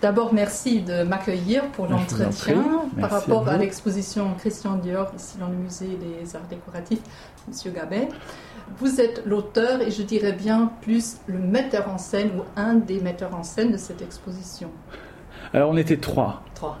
[0.00, 2.64] D'abord, merci de m'accueillir pour l'entretien
[2.98, 7.02] par rapport à, l'exposition Christian Dior ici dans le musée des arts décoratifs,
[7.46, 8.08] Monsieur Gabet.
[8.78, 13.00] Vous êtes l'auteur et je dirais bien plus le metteur en scène ou un des
[13.00, 14.70] metteurs en scène de cette exposition.
[15.52, 16.44] Alors on était trois.
[16.54, 16.78] Trois.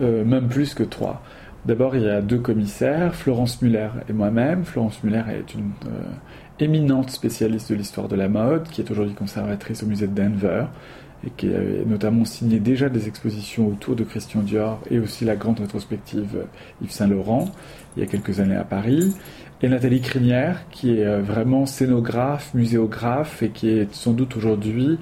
[0.00, 1.20] Euh, même plus que trois.
[1.66, 4.64] D'abord, il y a deux commissaires, Florence Muller et moi-même.
[4.64, 6.02] Florence Muller est une euh,
[6.60, 10.66] éminente spécialiste de l'histoire de la mode, qui est aujourd'hui conservatrice au musée de Denver,
[11.26, 15.36] et qui a notamment signé déjà des expositions autour de Christian Dior et aussi la
[15.36, 16.46] grande rétrospective
[16.82, 17.50] Yves Saint Laurent,
[17.96, 19.14] il y a quelques années à Paris.
[19.62, 24.98] Et Nathalie Crinière, qui est euh, vraiment scénographe, muséographe, et qui est sans doute aujourd'hui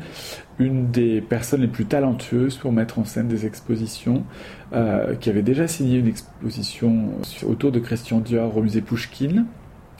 [0.59, 4.25] une des personnes les plus talentueuses pour mettre en scène des expositions,
[4.73, 7.09] euh, qui avait déjà signé une exposition
[7.45, 9.47] autour de Christian Dior au musée Pouchkine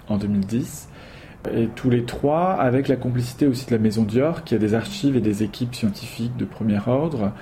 [0.09, 0.89] en 2010.
[1.51, 4.75] Et tous les trois, avec la complicité aussi de la Maison Dior, qui a des
[4.75, 7.33] archives et des équipes scientifiques de premier ordre,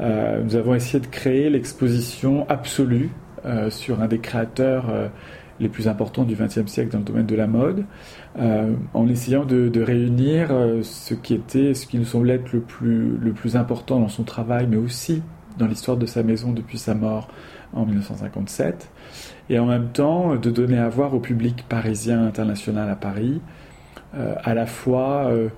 [0.00, 3.10] euh, nous avons essayé de créer l'exposition absolue
[3.44, 5.10] euh, sur un des créateurs
[5.58, 7.84] les plus importants du XXe siècle dans le domaine de la mode,
[8.38, 10.50] en essayant de, de réunir
[10.82, 14.22] ce qui était, ce qui nous semblait être le plus, le plus important dans son
[14.22, 15.20] travail, mais aussi
[15.58, 17.28] dans l'histoire de sa maison depuis sa mort
[17.72, 18.90] en 1957,
[19.50, 23.40] et en même temps de donner à voir au public parisien international à Paris
[24.14, 25.48] euh, à la fois euh,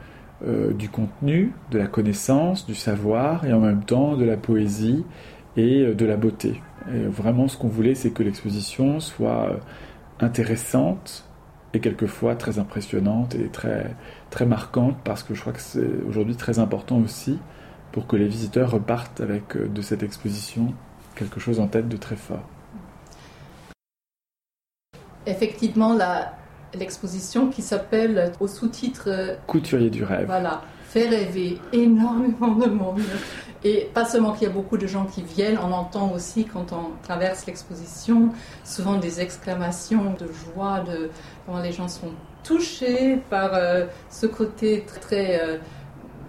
[0.44, 5.04] euh, du contenu, de la connaissance, du savoir, et en même temps de la poésie
[5.56, 6.60] et de la beauté.
[6.92, 9.60] Et vraiment, ce qu'on voulait, c'est que l'exposition soit
[10.18, 11.28] intéressante
[11.74, 13.94] et quelquefois très impressionnante et très,
[14.30, 17.38] très marquante, parce que je crois que c'est aujourd'hui très important aussi
[17.92, 20.74] pour que les visiteurs repartent avec euh, de cette exposition
[21.14, 22.44] quelque chose en tête de très fort.
[25.26, 25.96] Effectivement,
[26.74, 30.26] l'exposition qui s'appelle au sous-titre euh, Couturier du rêve.
[30.26, 33.02] Voilà, fait rêver énormément de monde.
[33.62, 36.72] Et pas seulement qu'il y a beaucoup de gens qui viennent, on entend aussi quand
[36.72, 38.30] on traverse l'exposition
[38.64, 41.10] souvent des exclamations de joie, de
[41.44, 42.12] comment les gens sont
[42.42, 45.60] touchés par euh, ce côté très, très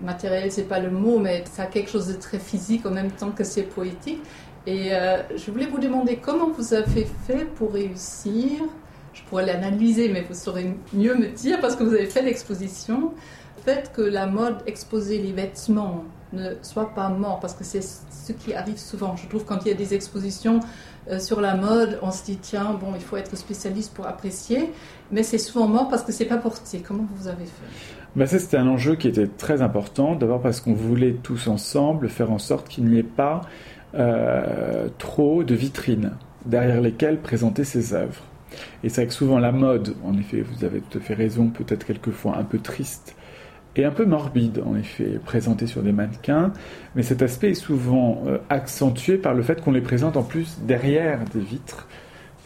[0.02, 3.12] matériel, c'est pas le mot, mais ça a quelque chose de très physique en même
[3.12, 4.22] temps que c'est poétique.
[4.68, 8.62] Et euh, je voulais vous demander comment vous avez fait pour réussir.
[9.14, 13.14] Je pourrais l'analyser, mais vous saurez mieux me dire parce que vous avez fait l'exposition.
[13.58, 16.04] Le fait que la mode, exposer les vêtements,
[16.34, 19.16] ne soit pas mort, parce que c'est ce qui arrive souvent.
[19.16, 20.62] Je trouve quand il y a des expositions
[21.10, 24.72] euh, sur la mode, on se dit tiens, bon, il faut être spécialiste pour apprécier,
[25.12, 26.84] mais c'est souvent mort parce que c'est pas porté.
[26.86, 28.28] Comment vous avez fait?
[28.28, 30.16] Ça, c'était un enjeu qui était très important.
[30.16, 33.42] D'abord parce qu'on voulait tous ensemble faire en sorte qu'il n'y ait pas
[33.96, 36.12] euh, trop de vitrines
[36.46, 38.22] derrière lesquelles présenter ses œuvres.
[38.84, 41.48] Et c'est vrai que souvent la mode, en effet, vous avez tout à fait raison,
[41.48, 43.16] peut-être quelquefois un peu triste
[43.76, 46.52] et un peu morbide, en effet, présentée sur des mannequins,
[46.96, 50.58] mais cet aspect est souvent euh, accentué par le fait qu'on les présente en plus
[50.62, 51.88] derrière des vitres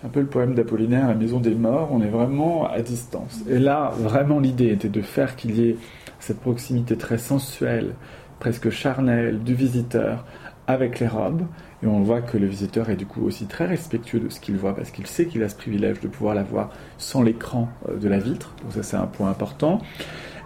[0.06, 3.42] un peu le poème d'Apollinaire, La Maison des Morts, on est vraiment à distance.
[3.50, 5.78] Et là, vraiment, l'idée était de faire qu'il y ait
[6.20, 7.96] cette proximité très sensuelle,
[8.40, 10.26] presque charnelle du visiteur
[10.68, 11.44] avec les robes.
[11.84, 14.58] Et on voit que le visiteur est du coup aussi très respectueux de ce qu'il
[14.58, 17.98] voit parce qu'il sait qu'il a ce privilège de pouvoir la voir sans l'écran euh,
[17.98, 18.56] de la vitre.
[18.64, 19.80] Donc ça c'est un point important.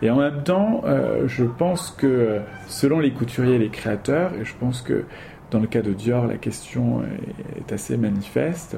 [0.01, 4.45] Et en même temps, euh, je pense que selon les couturiers et les créateurs, et
[4.45, 5.05] je pense que
[5.51, 7.01] dans le cas de Dior, la question
[7.57, 8.77] est assez manifeste,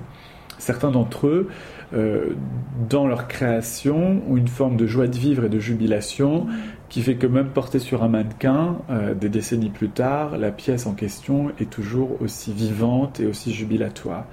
[0.62, 1.50] certains d'entre eux,
[1.94, 2.30] euh,
[2.90, 6.48] dans leur création, ont une forme de joie de vivre et de jubilation
[6.88, 10.86] qui fait que même portée sur un mannequin, euh, des décennies plus tard, la pièce
[10.86, 14.26] en question est toujours aussi vivante et aussi jubilatoire.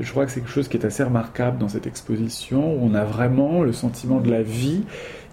[0.00, 2.94] Je crois que c'est quelque chose qui est assez remarquable dans cette exposition, où on
[2.94, 4.84] a vraiment le sentiment de la vie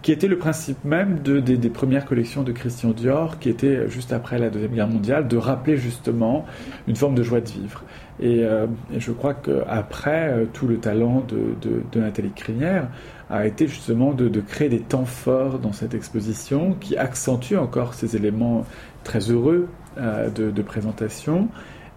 [0.06, 4.14] qui était le principe même de, des, premières collections de Christian Dior, qui était juste
[4.14, 6.46] après la Deuxième Guerre mondiale, de rappeler justement
[6.88, 7.84] une forme de joie de vivre.
[8.20, 12.88] Et, euh, je crois qu'après, euh, tout le talent de, Nathalie Crinière
[13.32, 18.16] a été justement de, créer des temps forts dans cette exposition qui accentuent encore ces
[18.16, 18.64] éléments
[19.04, 19.68] très heureux
[19.98, 21.48] euh, de, présentation.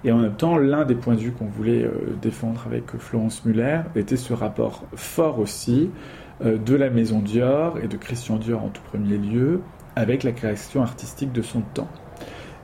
[0.02, 1.86] Et en même temps, l'un des points de vue qu'on voulait
[2.22, 5.90] défendre avec Florence Muller était ce rapport fort aussi
[6.44, 9.60] de la maison Dior et de Christian Dior en tout premier lieu,
[9.96, 11.88] avec la création artistique de son temps.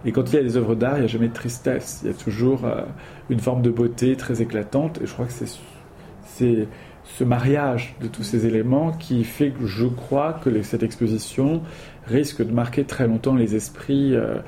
[0.05, 2.09] Et quand il y a des œuvres d'art, il n'y a jamais de tristesse, il
[2.09, 2.83] y a toujours euh,
[3.31, 6.69] une forme de beauté très éclatante, et je crois que c'est
[7.05, 11.63] ce mariage de tous ces éléments qui fait que je crois que cette exposition
[12.07, 14.15] risque de marquer très longtemps les esprits.
[14.15, 14.39] Euh,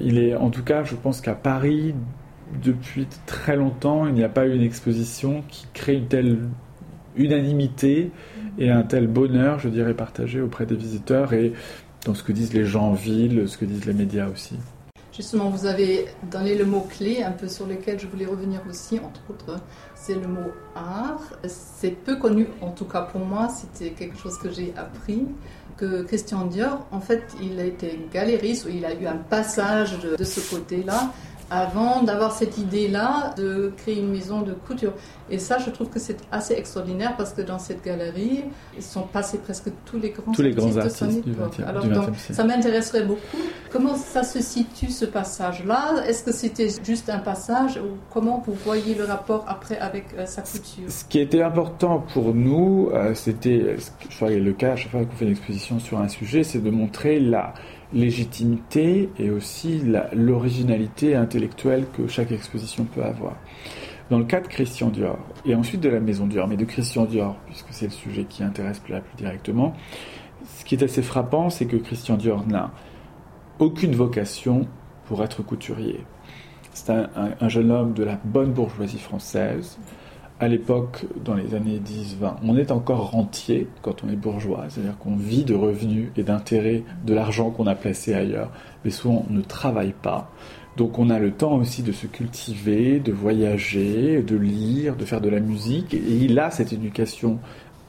[0.00, 1.94] il est, en tout cas, je pense qu'à Paris,
[2.62, 6.38] depuis très longtemps, il n'y a pas eu une exposition qui crée une telle
[7.16, 8.10] unanimité
[8.58, 11.52] et un tel bonheur, je dirais, partagé auprès des visiteurs et
[12.04, 14.56] dans ce que disent les gens en ville, ce que disent les médias aussi.
[15.16, 19.20] Justement, vous avez donné le mot-clé un peu sur lequel je voulais revenir aussi, entre
[19.30, 19.60] autres,
[19.94, 21.22] c'est le mot art.
[21.46, 25.24] C'est peu connu, en tout cas pour moi, c'était quelque chose que j'ai appris,
[25.76, 29.98] que Christian Dior, en fait, il a été galériste, ou il a eu un passage
[30.00, 31.12] de ce côté-là,
[31.50, 34.92] avant d'avoir cette idée-là de créer une maison de couture.
[35.30, 38.44] Et ça, je trouve que c'est assez extraordinaire parce que dans cette galerie,
[38.76, 41.60] ils sont passés presque tous les grands tous les artistes, grands artistes de son époque.
[41.66, 43.20] Alors, donc, ça m'intéresserait beaucoup.
[43.70, 46.04] Comment ça se situe ce passage-là?
[46.06, 50.26] Est-ce que c'était juste un passage ou comment vous voyez le rapport après avec euh,
[50.26, 50.88] sa couture?
[50.88, 53.76] Ce qui était important pour nous, euh, c'était,
[54.08, 56.44] je crois que le cas à chaque fois qu'on fait une exposition sur un sujet,
[56.44, 57.54] c'est de montrer la
[57.94, 59.80] légitimité et aussi
[60.12, 63.36] l'originalité intellectuelle que chaque exposition peut avoir.
[64.10, 67.06] Dans le cas de Christian Dior, et ensuite de la Maison Dior, mais de Christian
[67.06, 69.72] Dior, puisque c'est le sujet qui intéresse la plus directement,
[70.44, 72.72] ce qui est assez frappant, c'est que Christian Dior n'a
[73.58, 74.66] aucune vocation
[75.06, 76.00] pour être couturier.
[76.72, 79.78] C'est un, jeune homme de la bonne bourgeoisie française,
[80.40, 84.98] à l'époque, dans les années 10-20, on est encore rentier quand on est bourgeois, c'est-à-dire
[84.98, 88.50] qu'on vit de revenus et d'intérêts de l'argent qu'on a placé ailleurs,
[88.84, 90.30] mais souvent on ne travaille pas.
[90.76, 95.20] Donc on a le temps aussi de se cultiver, de voyager, de lire, de faire
[95.20, 97.38] de la musique, et il a cette éducation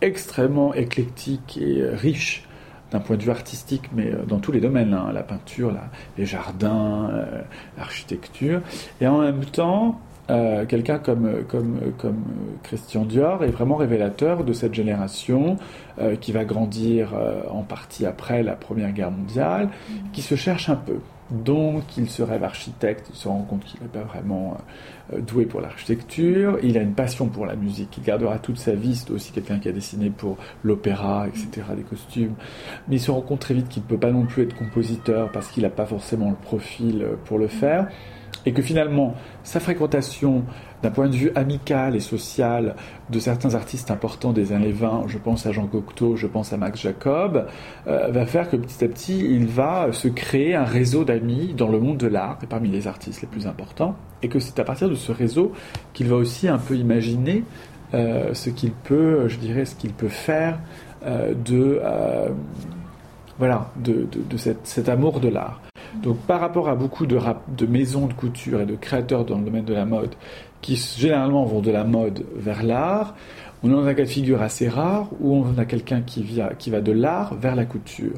[0.02, 2.44] extrêmement éclectique et riche
[2.92, 5.74] d'un point de vue artistique, mais euh, dans tous les domaines, hein, la peinture,
[6.18, 7.42] les jardins, euh,
[7.78, 8.62] l'architecture,
[9.02, 10.00] et en même temps,
[10.30, 11.30] euh, quelqu'un comme,
[12.64, 15.58] Christian Dior est vraiment révélateur de cette génération
[16.00, 19.70] euh, qui va grandir euh, en partie après la Première Guerre mondiale,
[20.14, 21.00] qui se cherche un peu.
[21.32, 24.58] Donc il se rêve architecte, il se rend compte qu'il n'est pas vraiment
[25.18, 28.96] doué pour l'architecture, il a une passion pour la musique, il gardera toute sa vie,
[28.96, 32.36] c'est aussi quelqu'un qui a dessiné pour l'opéra, etc., des costumes,
[32.88, 35.32] mais il se rend compte très vite qu'il ne peut pas non plus être compositeur
[35.32, 37.88] parce qu'il n'a pas forcément le profil pour le faire
[38.46, 40.44] et que finalement sa fréquentation
[40.84, 42.76] d'un point de vue amical et social
[43.10, 46.58] de certains artistes importants des années 20, je pense à Jean Cocteau, je pense à
[46.58, 47.48] Max Jacob,
[47.88, 51.70] euh, va faire que petit à petit il va se créer un réseau d'amis dans
[51.70, 54.64] le monde de l'art et parmi les artistes les plus importants, et que c'est à
[54.64, 55.52] partir de ce réseau
[55.94, 57.44] qu'il va aussi un peu imaginer
[57.94, 60.60] euh, ce qu'il peut, je dirais, ce qu'il peut faire
[61.06, 61.82] euh, de
[63.38, 65.60] voilà de, de, cet amour de l'art.
[66.04, 67.18] Donc par rapport à beaucoup de,
[67.68, 70.16] maisons de couture et de créateurs dans le domaine de la mode,
[70.62, 73.16] qui généralement vont de la mode vers l'art,
[73.64, 76.24] on a un cas de figure assez rare où on a quelqu'un qui,
[76.70, 78.14] va de l'art vers la couture.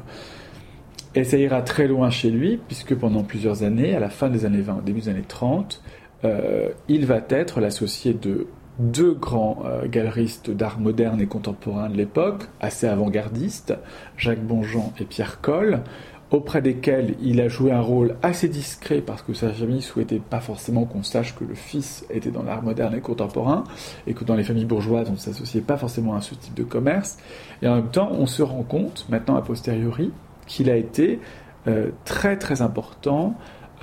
[1.14, 4.44] Et ça ira très loin chez lui, puisque pendant plusieurs années, à la fin des
[4.44, 5.82] années 20, au début des années 30,
[6.24, 8.46] euh, il va être l'associé de
[8.78, 13.74] deux grands euh, galeristes d'art moderne et contemporain de l'époque, assez avant-gardistes,
[14.16, 15.80] Jacques Bonjean et Pierre Coll,
[16.30, 20.40] auprès desquels il a joué un rôle assez discret parce que sa famille souhaitait pas
[20.40, 23.64] forcément qu'on sache que le fils était dans l'art moderne et contemporain
[24.06, 26.64] et que dans les familles bourgeoises on ne s'associait pas forcément à ce type de
[26.64, 27.18] commerce.
[27.62, 30.12] Et en même temps, on se rend compte, maintenant a posteriori,
[30.46, 31.20] qu'il a été
[31.66, 33.34] euh, très très important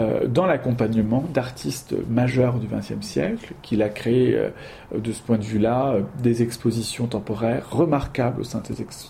[0.01, 4.49] euh, dans l'accompagnement d'artistes majeurs du XXe siècle, qu'il a créé euh,
[4.93, 8.61] de ce point de vue-là euh, des expositions temporaires remarquables au sein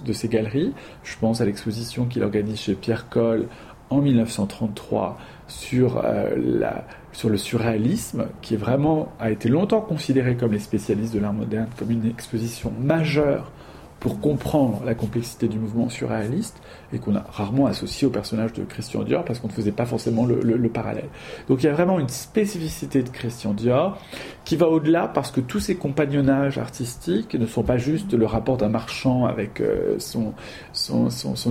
[0.06, 0.74] de ces galeries.
[1.04, 3.48] Je pense à l'exposition qu'il organise chez Pierre Coll
[3.90, 5.18] en 1933
[5.48, 11.20] sur, la, sur le surréalisme, qui vraiment a été longtemps considéré comme les spécialistes de
[11.20, 13.52] l'art moderne comme une exposition majeure
[14.06, 16.62] pour comprendre la complexité du mouvement surréaliste
[16.94, 19.88] et qu'on a rarement associé au personnage de Christian Dior parce qu'on ne faisait pas
[19.88, 21.10] forcément le, parallèle.
[21.50, 23.98] Donc il y a vraiment une spécificité de Christian Dior
[24.44, 28.58] qui va au-delà parce que tous ces compagnonnages artistiques ne sont pas juste le rapport
[28.58, 30.34] d'un marchand avec euh, son,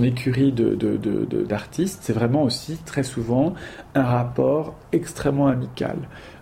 [0.05, 3.53] écurie d'artistes, c'est vraiment aussi très souvent
[3.95, 5.97] un rapport extrêmement amical.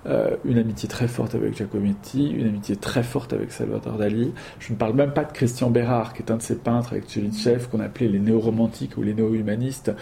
[0.06, 4.34] Euh, une amitié très forte avec Giacometti, une amitié très forte avec Salvador Dali.
[4.60, 7.06] Je ne parle même pas de Christian Bérard, qui est un de ses peintres avec
[7.10, 9.94] Chef qu'on appelait les néo-romantiques ou les néo-humanistes,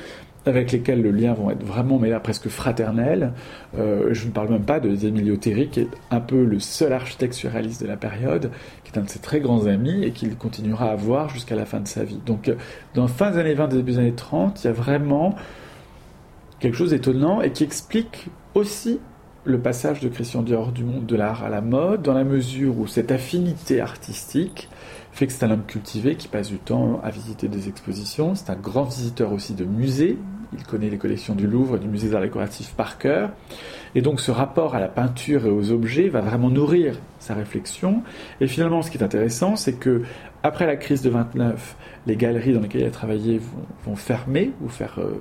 [0.47, 3.33] avec lesquels le lien vont être vraiment, mais là, presque fraternel.
[3.77, 6.93] Euh, je ne parle même pas de Emilio Terri, qui est un peu le seul
[6.93, 8.49] architecte surréaliste de la période,
[8.83, 11.65] qui est un de ses très grands amis et qu'il continuera à voir jusqu'à la
[11.65, 12.19] fin de sa vie.
[12.25, 12.51] Donc,
[12.95, 15.35] dans fin des années 20, début des années 30, il y a vraiment
[16.59, 18.99] quelque chose d'étonnant et qui explique aussi
[19.43, 22.77] le passage de Christian Dior du monde de l'art à la mode, dans la mesure
[22.77, 24.69] où cette affinité artistique
[25.11, 28.35] fait que c'est un homme cultivé qui passe du temps à visiter des expositions.
[28.35, 30.17] C'est un grand visiteur aussi de musées.
[30.53, 33.31] Il connaît les collections du Louvre et du musée d'art décoratif par cœur.
[33.95, 38.03] Et donc ce rapport à la peinture et aux objets va vraiment nourrir sa réflexion.
[38.41, 40.03] Et finalement, ce qui est intéressant, c'est que
[40.43, 43.41] après la crise de 29, les galeries dans lesquelles il a travaillé
[43.85, 45.13] vont, fermer ou faire, euh,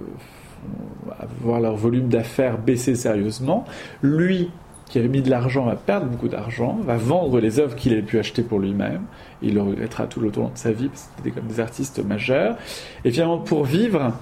[1.40, 3.64] voir leur volume d'affaires baisser sérieusement.
[4.02, 4.50] Lui,
[4.90, 8.02] qui avait mis de l'argent, va perdre beaucoup d'argent, va vendre les œuvres qu'il avait
[8.02, 9.02] pu acheter pour lui-même.
[9.40, 12.05] Il le regrettera tout le long de sa vie, parce que c'était comme des artistes
[12.05, 12.57] majeurs.
[13.05, 14.12] Et finalement, pour vivre,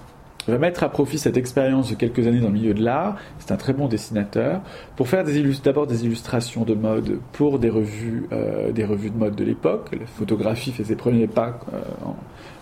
[0.46, 3.16] il va mettre à profit cette expérience de quelques années dans le milieu de l'art.
[3.38, 4.60] C'est un très bon dessinateur
[4.96, 5.24] pour faire
[5.62, 9.88] d'abord des, illustrations de mode pour des revues, euh, des revues de mode de l'époque.
[9.92, 12.16] La photographie fait ses premiers pas euh, en,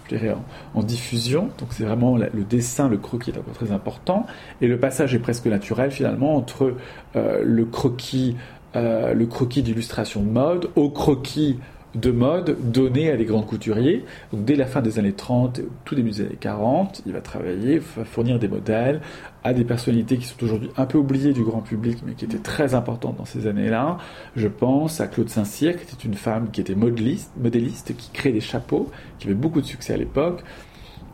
[0.08, 0.34] je dirais,
[0.74, 1.50] en, diffusion.
[1.58, 4.26] Donc c'est vraiment le dessin, le croquis est encore très important.
[4.60, 6.74] Et le passage est presque naturel finalement entre
[7.16, 8.36] euh, le croquis,
[8.76, 11.58] euh, le croquis d'illustration de mode au croquis
[11.96, 14.04] de mode donné à des grands couturiers.
[14.32, 18.04] Dès la fin des années 30, tout début des années 40, il va travailler, va
[18.04, 19.00] fournir des modèles
[19.44, 22.38] à des personnalités qui sont aujourd'hui un peu oubliées du grand public, mais qui étaient
[22.38, 23.98] très importantes dans ces années-là.
[24.34, 28.32] Je pense à Claude Saint-Cyr, qui était une femme qui était modéliste, modéliste, qui créait
[28.32, 30.42] des chapeaux, qui avait beaucoup de succès à l'époque,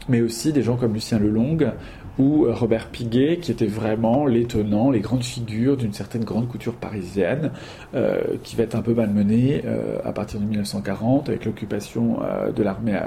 [0.08, 1.72] mais aussi des gens comme Lucien Lelong,
[2.18, 6.74] ou euh, Robert Piguet, qui était vraiment l'étonnant, les grandes figures d'une certaine grande couture
[6.74, 7.52] parisienne,
[7.94, 12.20] euh, qui va être un peu malmenée euh, à partir de 1940 avec l'occupation
[12.54, 12.98] de l'armée,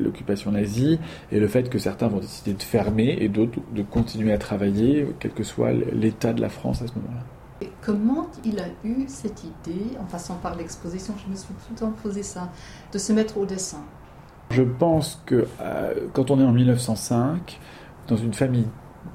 [0.00, 0.98] l'occupation nazie,
[1.30, 5.06] et le fait que certains vont décider de fermer et d'autres de continuer à travailler,
[5.20, 7.24] quel que soit l'état de la France à ce moment-là.
[7.80, 11.76] Comment il a eu cette idée, en passant par l'exposition, je me suis tout le
[11.76, 12.50] temps posé ça,
[12.92, 13.84] de se mettre au dessin?
[14.52, 15.46] Je pense que
[16.12, 17.58] quand on est en 1905,
[18.08, 18.66] dans une famille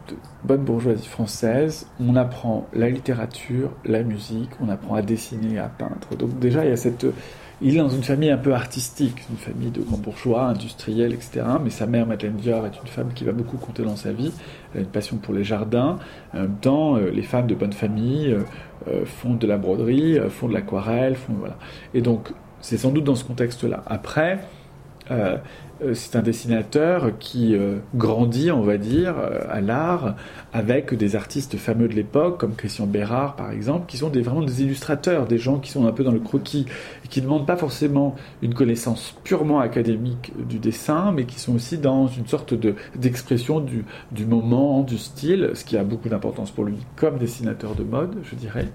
[0.10, 5.68] de bonne bourgeoisie française, on apprend la littérature, la musique, on apprend à dessiner, à
[5.68, 6.18] peindre.
[6.18, 10.44] Donc déjà, il est dans une famille un peu artistique, une famille de grands bourgeois,
[10.44, 11.44] industriels, etc.
[11.64, 14.32] Mais sa mère, Madeleine Dior, est une femme qui va beaucoup compter dans sa vie.
[14.74, 15.98] Elle a une passion pour les jardins.
[16.34, 18.44] En même temps, euh, les femmes de bonne famille euh,
[18.88, 21.58] euh, font de la broderie, font de l'aquarelle, font voilà.
[21.94, 23.84] Et donc, c'est sans doute dans ce contexte-là.
[23.88, 24.40] Après,
[25.12, 25.38] euh,
[25.94, 30.16] c'est un dessinateur qui euh, grandit, on va dire, euh, à l'art
[30.52, 34.42] avec des artistes fameux de l'époque, comme Christian Bérard par exemple, qui sont des, vraiment
[34.42, 36.66] des illustrateurs, des gens qui sont un peu dans le croquis
[37.06, 41.56] et qui ne demandent pas forcément une connaissance purement académique du dessin, mais qui sont
[41.56, 46.52] aussi dans une sorte de, d'expression du moment, du style, ce qui a beaucoup d'importance
[46.52, 48.68] pour lui comme dessinateur de mode, je dirais.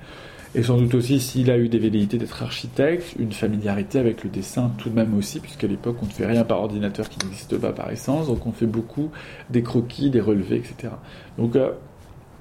[0.54, 4.28] Et sans doute aussi, s'il a eu des velléités d'être architecte, une familiarité avec le
[4.28, 7.56] dessin tout de même aussi, puisqu'à l'époque, on ne fait rien par ordinateur qui n'existe
[7.56, 9.10] pas par essence, donc on fait beaucoup
[9.48, 10.92] des croquis, des relevés, etc.
[11.38, 11.70] Donc euh,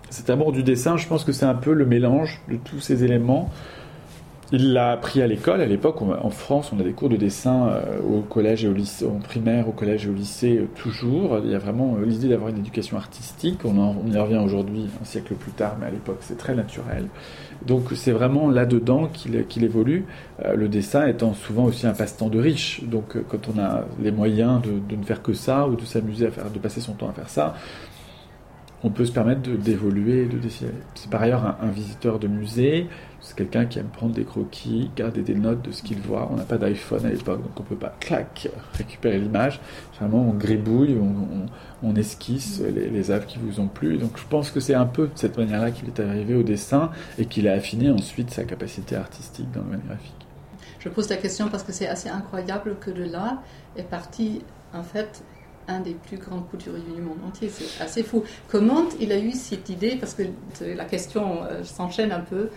[0.10, 3.06] cet amour du dessin, je pense que c'est un peu le mélange de tous ces
[3.06, 3.50] éléments
[4.54, 5.62] il l'a appris à l'école.
[5.62, 8.74] À l'époque, en France, on a des cours de dessin euh, au collège et au
[8.74, 11.40] lycée, en primaire, au collège et au lycée, euh, toujours.
[11.44, 13.60] Il y a vraiment euh, l'idée d'avoir une éducation artistique.
[13.64, 17.08] On, y revient aujourd'hui, un siècle plus tard, mais à l'époque, c'est très naturel.
[17.66, 20.06] Donc, c'est vraiment là-dedans qu'il évolue.
[20.44, 22.84] le dessin étant souvent aussi un passe-temps de riche.
[22.84, 26.32] Donc, quand on a les moyens de, ne faire que ça ou de s'amuser à
[26.32, 27.54] faire, de passer son temps à faire ça,
[28.84, 30.72] on peut se permettre d'évoluer, de, dessiner.
[30.96, 32.88] C'est par ailleurs un, visiteur de musée,
[33.22, 36.28] c'est quelqu'un qui aime prendre des croquis, garder des notes de ce qu'il voit.
[36.32, 39.60] On n'a pas d'iPhone à l'époque, donc on peut pas, clac, récupérer l'image.
[39.94, 40.98] Généralement, on gribouille,
[41.84, 43.98] on, esquisse les, les, œuvres qui vous ont plu.
[43.98, 46.90] Donc je pense que c'est un peu de cette manière-là qu'il est arrivé au dessin
[47.20, 50.14] et qu'il a affiné ensuite sa capacité artistique dans le domaine graphique.
[50.80, 53.44] Je pose la question parce que c'est assez incroyable que de là
[53.78, 54.42] est parti
[54.74, 55.24] en fait
[55.68, 57.50] un des plus grands couturiers du monde entier.
[57.50, 58.24] C'est assez fou.
[58.48, 60.24] Comment il a eu cette idée, parce que
[60.62, 62.50] la question euh, s'enchaîne un peu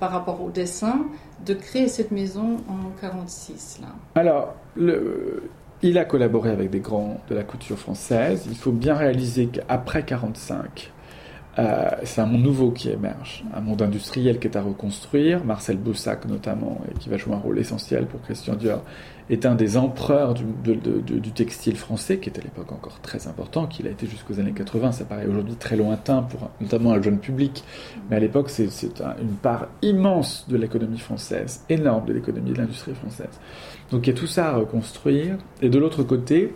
[0.00, 1.06] par rapport au dessin,
[1.44, 3.88] de créer cette maison en 1946 là.
[4.14, 4.54] Alors,
[5.82, 8.46] il a collaboré avec des grands de la couture française.
[8.48, 10.92] Il faut bien réaliser qu'après 1945,
[11.58, 15.44] euh, c'est un monde nouveau qui émerge, un monde industriel qui est à reconstruire.
[15.44, 18.82] Marcel Boussac notamment, et qui va jouer un rôle essentiel pour Christian Dior,
[19.30, 23.86] est un des empereurs du, textile français, qui est à l'époque encore très important, qu'il
[23.86, 24.92] a été jusqu'aux années 80.
[24.92, 27.64] Ça paraît aujourd'hui très lointain, pour notamment le jeune public,
[28.08, 28.68] mais à l'époque c'est
[29.20, 33.40] une part immense de l'économie française, énorme de l'économie de l'industrie française.
[33.90, 35.36] Donc il y a tout ça à reconstruire.
[35.62, 36.52] Et de l'autre côté,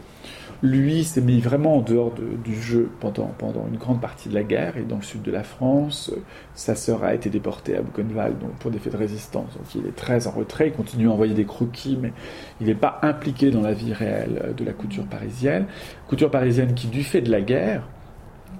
[0.63, 2.13] lui s'est mis vraiment en dehors
[2.45, 5.33] du jeu pendant, pendant une grande partie de la guerre et dans le sud de
[5.33, 6.13] la France.
[6.55, 9.55] Sa sœur a été déportée à Buchenwald donc pour des faits de résistance.
[9.57, 12.13] Donc il est très en retrait, il continue à envoyer des croquis, mais
[12.61, 15.67] il n'est pas impliqué dans la vie réelle de la couture parisienne.
[16.09, 17.89] Couture parisienne qui, du fait de la guerre,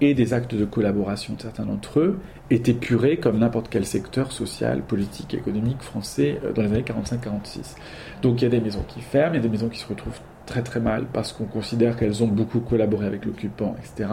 [0.01, 2.19] et des actes de collaboration de certains d'entre eux
[2.49, 7.75] est purée comme n'importe quel secteur social, politique, économique français euh, dans les années 45-46.
[8.21, 9.87] Donc il y a des maisons qui ferment, il y a des maisons qui se
[9.87, 14.09] retrouvent très très mal parce qu'on considère qu'elles ont beaucoup collaboré avec l'occupant, etc.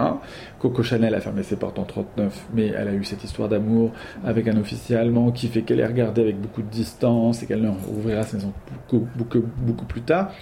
[0.59, 3.93] Coco Chanel a fermé ses portes en 39, mais elle a eu cette histoire d'amour
[4.25, 7.63] avec un officier allemand qui fait qu'elle est regardée avec beaucoup de distance et qu'elle
[7.63, 10.33] ne rouvrira ses maisons beaucoup, beaucoup, beaucoup plus tard.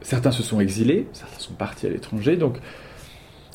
[0.00, 2.58] Certains se sont exilés, certains sont partis à l'étranger, donc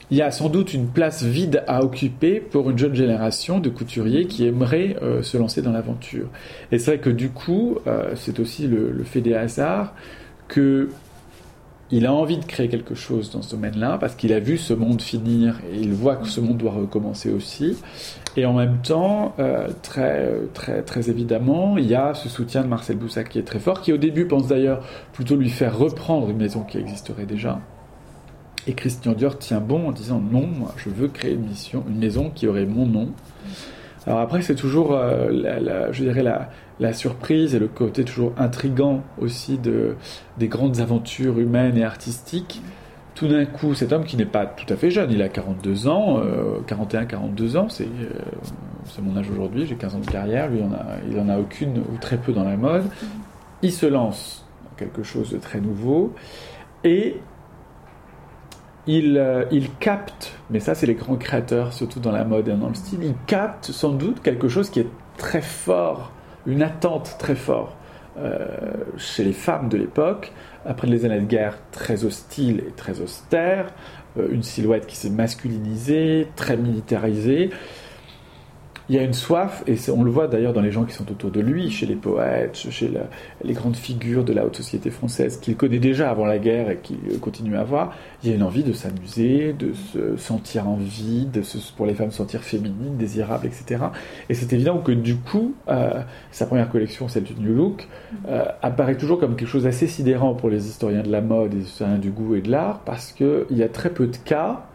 [0.09, 3.69] il y a sans doute une place vide à occuper pour une jeune génération de
[3.69, 6.29] couturiers qui aimeraient euh, se lancer dans l'aventure.
[6.71, 9.93] Et c'est vrai que du coup, euh, c'est aussi le, fait des hasards
[10.47, 10.89] que
[11.89, 14.73] il a envie de créer quelque chose dans ce domaine-là parce qu'il a vu ce
[14.73, 17.77] monde finir et il voit que ce monde doit recommencer aussi.
[18.35, 22.67] Et en même temps, euh, très, très, très évidemment, il y a ce soutien de
[22.67, 24.81] Marcel Boussac qui est très fort, qui au début pense d'ailleurs
[25.13, 27.59] plutôt lui faire reprendre une maison qui existerait déjà.
[28.67, 31.47] Et Christian Dior tient bon en disant non, moi, je veux créer une,
[31.97, 33.09] maison qui aurait mon nom.
[34.05, 39.03] Alors après, c'est toujours, euh, je dirais, la, la, surprise et le côté toujours intrigant
[39.19, 39.95] aussi de,
[40.37, 42.61] des grandes aventures humaines et artistiques.
[43.15, 45.87] Tout d'un coup, cet homme qui n'est pas tout à fait jeune, il a 42
[45.87, 46.21] ans,
[46.67, 47.87] 41, euh, 42 ans, c'est
[48.85, 50.61] c'est mon âge aujourd'hui, j'ai 15 ans de carrière, lui,
[51.09, 52.85] il en a aucune ou très peu dans la mode.
[53.61, 56.13] Il se lance dans quelque chose de très nouveau
[56.83, 57.17] et
[58.89, 62.69] euh, il, capte, mais ça c'est les grands créateurs, surtout dans la mode et dans
[62.69, 66.11] le style, il capte sans doute quelque chose qui est très fort,
[66.47, 67.75] une attente très forte
[68.17, 68.47] euh,
[68.97, 70.31] chez les femmes de l'époque,
[70.65, 73.67] après les années de guerre très hostiles et très austères,
[74.17, 77.51] euh, une silhouette qui s'est masculinisée, très militarisée
[78.89, 81.09] il y a une soif, et on le voit d'ailleurs dans les gens qui sont
[81.11, 82.91] autour de lui, chez les poètes, chez
[83.43, 86.77] les grandes figures de la haute société française qu'il connaît déjà avant la guerre et
[86.77, 90.77] qu'il continue à voir, il y a une envie de s'amuser, de se sentir en
[90.77, 91.41] vie, de
[91.75, 93.85] pour les femmes sentir féminines, désirables, etc.
[94.29, 96.01] Et c'est évident que du coup, euh,
[96.31, 97.87] sa première collection, celle du New Look,
[98.27, 101.63] euh, apparaît toujours comme quelque chose d'assez sidérant pour les historiens de la mode les
[101.63, 104.65] historiens du goût et de l'art, parce qu'il y a très peu de cas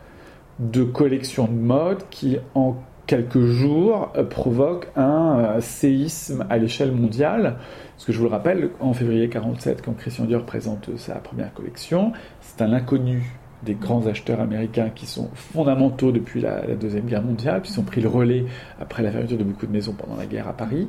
[0.58, 6.92] de collections de mode qui en quelques jours euh, provoque un euh, séisme à l'échelle
[6.92, 7.56] mondiale.
[7.94, 11.52] Parce que je vous le rappelle, en février 47, quand Christian Dior présente sa première
[11.52, 17.22] collection, c'est un inconnu des grands acheteurs américains qui sont fondamentaux depuis la, Deuxième Guerre
[17.22, 18.44] mondiale, qui ont pris le relais
[18.80, 20.88] après la fermeture de beaucoup de maisons pendant la guerre à Paris,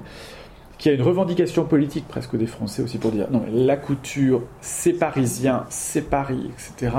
[0.80, 4.94] qui a une revendication politique presque des Français aussi pour dire non, la couture, c'est
[4.94, 6.96] parisien, c'est Paris, etc.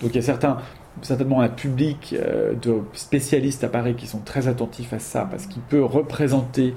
[0.00, 0.58] Donc il y a certains
[1.02, 5.46] certainement un public euh, de spécialistes à Paris qui sont très attentifs à ça parce
[5.46, 6.74] qu'il peut représenter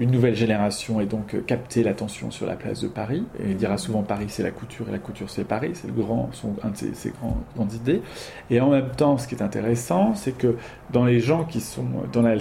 [0.00, 3.24] une nouvelle génération et donc euh, capter l'attention sur la place de Paris.
[3.40, 6.30] Et il dira souvent Paris c'est la couture et la couture c'est Paris, c'est grand,
[6.32, 8.02] son, un de ses, grands, grandes idées.
[8.50, 10.56] Et en même temps, ce qui est intéressant, c'est que
[10.90, 12.34] dans les gens qui sont dans la,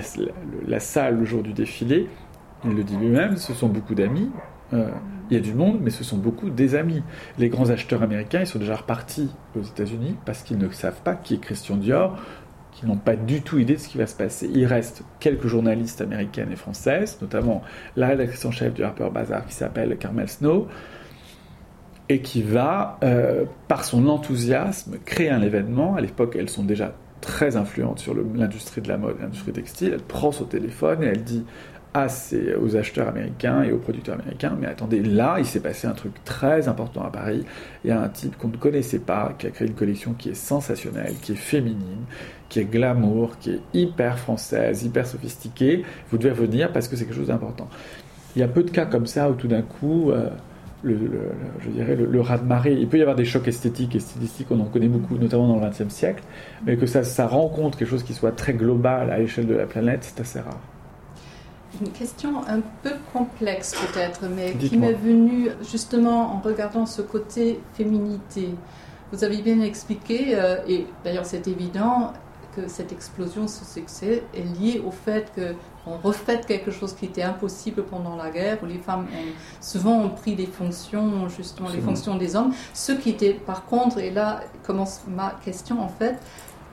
[0.68, 2.08] la salle le jour du défilé,
[2.64, 4.30] il le dit lui-même, ce sont beaucoup d'amis,
[4.74, 4.90] euh,
[5.30, 7.04] il y a du monde, mais ce sont beaucoup des amis.
[7.38, 11.16] Les grands acheteurs américains, ils sont déjà repartis aux États-Unis parce qu'ils ne savent pas
[11.16, 12.18] qui est Christian Dior,
[12.72, 14.50] qui n'ont pas du tout idée de ce qui va se passer.
[14.54, 17.62] Il reste quelques journalistes américaines et françaises, notamment
[17.96, 20.68] la rédactrice en chef du Harper Bazaar qui s'appelle Carmel Snow,
[22.10, 25.96] et qui va, euh, par son enthousiasme, créer un événement.
[25.96, 29.92] À l'époque, elles sont déjà très influentes sur l'industrie de la mode, l'industrie textile.
[29.94, 31.46] Elle prend son téléphone et elle dit
[31.94, 34.56] aux acheteurs américains et aux producteurs américains.
[34.60, 37.44] Mais attendez, là, il s'est passé un truc très important à Paris.
[37.84, 40.30] Il y a un type qu'on ne connaissait pas, qui a créé une collection qui
[40.30, 42.06] est sensationnelle, qui est féminine,
[42.48, 45.84] qui est glamour, qui est hyper française, hyper sophistiquée.
[46.12, 47.68] Vous devez venir parce que c'est quelque chose d'important.
[48.36, 50.30] Il y a peu de cas comme ça où tout d'un coup, euh,
[50.84, 50.98] le,
[51.60, 54.66] je dirais, le, raz-de-marée, il peut y avoir des chocs esthétiques et stylistiques, on en
[54.66, 56.24] connaît beaucoup, notamment dans le XXe siècle,
[56.66, 60.00] mais que ça rencontre quelque chose qui soit très global à l'échelle de la planète,
[60.04, 60.71] c'est assez rare
[61.80, 67.62] une question un peu complexe peut-être, mais qui m'est venue justement en regardant ce côté
[67.74, 68.50] féminité.
[69.12, 72.14] Vous avez bien expliqué, euh, et d'ailleurs c'est évident,
[72.56, 77.24] que cette explosion, ce succès est lié au fait qu'on refait quelque chose qui était
[77.24, 81.80] impossible pendant la guerre, où les femmes ont souvent ont pris des fonctions, justement les
[81.80, 82.54] fonctions des hommes.
[82.74, 86.20] Ce qui était par contre, et là commence ma question en fait,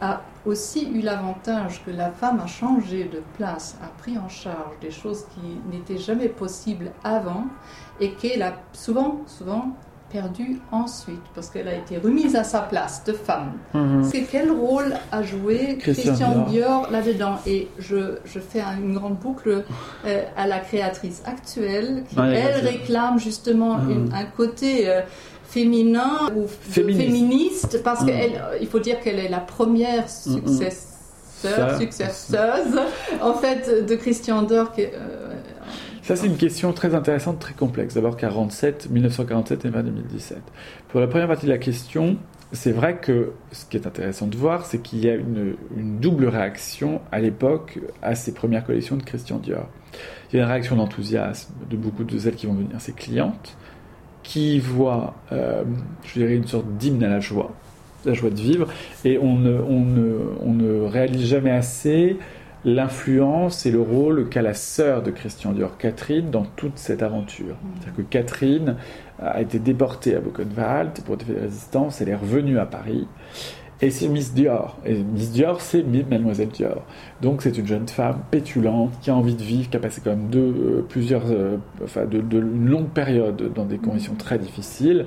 [0.01, 4.79] a aussi eu l'avantage que la femme a changé de place, a pris en charge
[4.81, 7.47] des choses qui n'étaient jamais possibles avant
[8.01, 9.73] et qu'elle a souvent, souvent
[10.11, 13.53] perdu ensuite parce qu'elle a été remise à sa place de femme.
[13.75, 14.05] Mhm.
[14.05, 17.37] C'est quel rôle a joué Christian, Dior, là-dedans?
[17.47, 19.65] Et je, je, fais une grande boucle
[20.07, 24.11] euh, à la créatrice actuelle qui, elle, réclame justement mhm.
[24.15, 24.89] un côté...
[24.89, 25.03] Euh,
[25.49, 28.67] féminin ou féministe, parce qu'il mm.
[28.71, 30.59] faut dire qu'elle est la première mm, mm.
[30.59, 32.81] successeur, successeuse
[33.23, 34.73] en fait de Christian Dior.
[34.79, 35.35] Euh,
[36.03, 37.95] ça, c'est une question très intéressante, très complexe.
[37.95, 40.39] D'abord, 47, 1947 et 2017.
[40.89, 42.17] Pour la première partie de la question,
[42.53, 45.99] c'est vrai que ce qui est intéressant de voir, c'est qu'il y a une, une,
[45.99, 49.69] double réaction à l'époque à ces premières collections de Christian Dior.
[50.33, 53.57] Il y a une réaction d'enthousiasme de beaucoup de celles qui vont devenir ses clientes,
[54.29, 55.65] qui voit, euh,
[56.05, 57.51] je dirais, une sorte d'hymne à la joie.
[58.05, 58.69] la joie de vivre.
[59.07, 62.19] Et on ne, on ne, on ne réalise jamais assez
[62.63, 67.57] l'influence et le rôle qu'a la sœur de Christian Dior, Catherine, dans toute cette aventure.
[67.81, 68.77] C'est-à-dire que Catherine
[69.19, 73.09] a été déportée à Buchenwald pour des résistance, elle est revenue à Paris,
[73.81, 74.77] et c'est Miss Dior.
[74.85, 76.83] Et Miss Dior, c'est Mademoiselle Dior.
[77.23, 80.11] Donc c'est une jeune femme pétulante qui a envie de vivre, qui a passé quand
[80.11, 85.07] même deux, euh, plusieurs, euh, enfin de, une longue période dans des conditions très difficiles.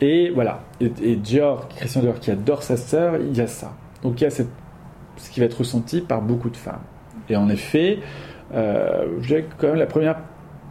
[0.00, 0.60] Et voilà.
[0.80, 3.74] Et, Dior, Christian Dior, qui adore sa sœur, il y a ça.
[4.02, 4.42] Donc il y a ce
[5.30, 6.82] qui va être ressenti par beaucoup de femmes.
[7.28, 7.98] Et en effet,
[8.54, 10.16] euh, je quand même la première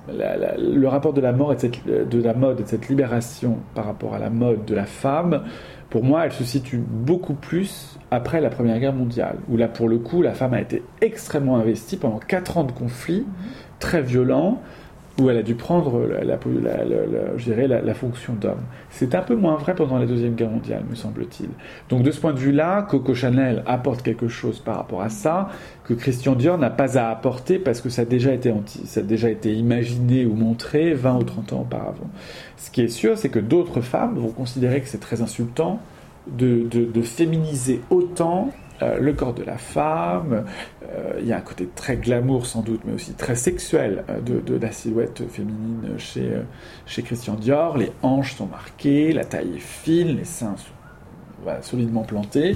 [0.08, 4.14] le rapport de la, mort et de la mode et de cette libération par rapport
[4.14, 5.44] à la mode de la femme,
[5.90, 9.88] pour moi, elle se situe beaucoup plus après la Première Guerre mondiale, où là, pour
[9.88, 13.26] le coup, la femme a été extrêmement investie pendant quatre ans de conflits mhm.
[13.80, 14.62] très violents,
[15.20, 18.64] où elle a dû prendre la, la, la fonction d'homme.
[18.90, 21.50] C'est un peu moins vrai pendant la Deuxième Guerre mondiale, me semble-t-il.
[21.90, 25.50] Donc de ce point de vue-là, Coco Chanel apporte quelque chose par rapport à ça,
[25.86, 28.54] que Christian Dior n'a pas à apporter parce que ça a, déjà été
[28.86, 32.10] ça a déjà été imaginé ou montré 20 ou 30 ans auparavant.
[32.58, 35.80] Ce qui est sûr, c'est que d'autres femmes vont considérer que c'est très insultant
[36.28, 38.50] de, de féminiser autant
[38.82, 40.46] euh, le corps de la femme.
[40.84, 44.20] Euh, il y a un côté très glamour sans doute, mais aussi très sexuel euh,
[44.20, 46.30] de, la silhouette féminine chez,
[46.86, 47.78] chez Christian Dior.
[47.78, 52.54] Les hanches sont marquées, la taille est fine, les seins sont solidement plantés.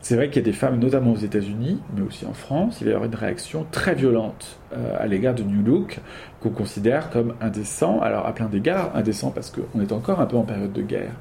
[0.00, 2.84] C'est vrai qu'il y a des femmes, notamment aux États-Unis, mais aussi en France, il
[2.84, 4.58] va y avoir une réaction très violente
[4.98, 6.00] à l'égard de New Look,
[6.40, 8.00] qu'on considère comme indécent.
[8.00, 11.12] Alors, à plein d'égards, indécent parce qu'on est encore un peu en période de guerre.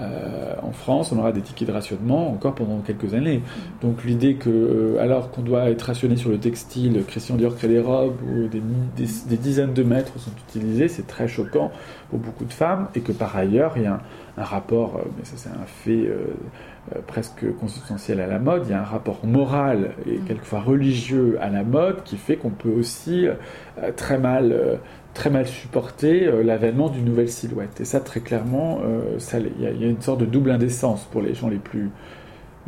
[0.00, 3.42] Euh, en France, on aura des tickets de rationnement encore pendant quelques années.
[3.80, 7.68] Donc l'idée que, euh, alors qu'on doit être rationné sur le textile, Christian Dior crée
[7.68, 11.72] des robes où des, dizaines de mètres sont utilisés, c'est très choquant
[12.10, 14.00] pour beaucoup de femmes, et que par ailleurs, il y a
[14.36, 16.08] un, rapport, euh, mais ça c'est un fait
[17.06, 21.50] presque consubstantiel à la mode, il y a un rapport moral et quelquefois religieux à
[21.50, 23.26] la mode qui fait qu'on peut aussi
[23.96, 24.78] très mal
[25.18, 27.80] très mal supporter euh, l'avènement d'une nouvelle silhouette.
[27.80, 29.18] Et ça, très clairement, euh,
[29.58, 31.90] il y, a une sorte de double indécence pour les gens les plus,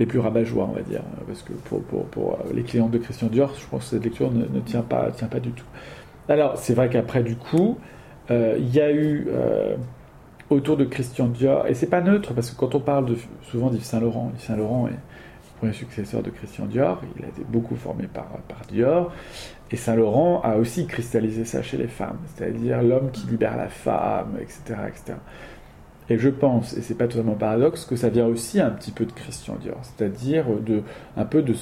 [0.00, 1.02] les plus rabat on va dire.
[1.28, 4.32] Parce que pour, pour, euh, les clients de Christian Dior, je pense que cette lecture
[4.32, 5.64] ne, tient, pas, tient pas du tout.
[6.28, 7.78] Alors, c'est vrai qu'après, du coup,
[8.30, 9.26] il y a eu
[10.50, 13.70] autour de Christian Dior, et c'est pas neutre, parce que quand on parle de, souvent
[13.70, 17.74] d'Yves Saint-Laurent, Yves Saint-Laurent est le premier successeur de Christian Dior, il a été beaucoup
[17.74, 19.12] formé par, par Dior,
[19.72, 24.36] et Saint-Laurent a aussi cristallisé ça chez les femmes, c'est-à-dire l'homme qui libère la femme,
[24.40, 24.80] etc.
[24.88, 25.14] etc.
[26.08, 29.06] Et je pense, et c'est pas totalement paradoxe, que ça vient aussi un petit peu
[29.06, 30.82] de Christian Dior, c'est-à-dire de,
[31.16, 31.54] un peu de,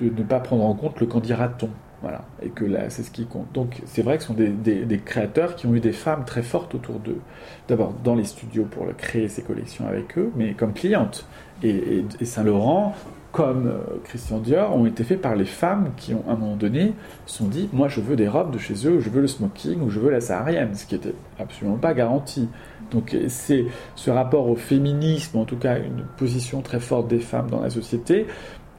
[0.00, 1.70] ne pas prendre en compte le qu'en dira-t-on.
[2.02, 3.52] Voilà, et que là, c'est ce qui compte.
[3.52, 6.74] Donc, c'est vrai que ce sont des, créateurs qui ont eu des femmes très fortes
[6.74, 7.20] autour d'eux.
[7.68, 11.26] D'abord, dans les studios pour créer ces collections avec eux, mais comme clientes.
[11.62, 12.94] et Saint-Laurent
[13.32, 16.56] comme euh, Christian Dior, ont été faits par les femmes qui ont, à un moment
[16.56, 16.92] donné,
[17.26, 19.80] se sont dit Moi, je veux des robes de chez eux, je veux le smoking,
[19.80, 22.48] ou je veux la saharienne, ce qui n'était absolument pas garanti.
[22.90, 23.64] Donc, c'est
[23.96, 27.70] ce rapport au féminisme, en tout cas, une position très forte des femmes dans la
[27.70, 28.26] société.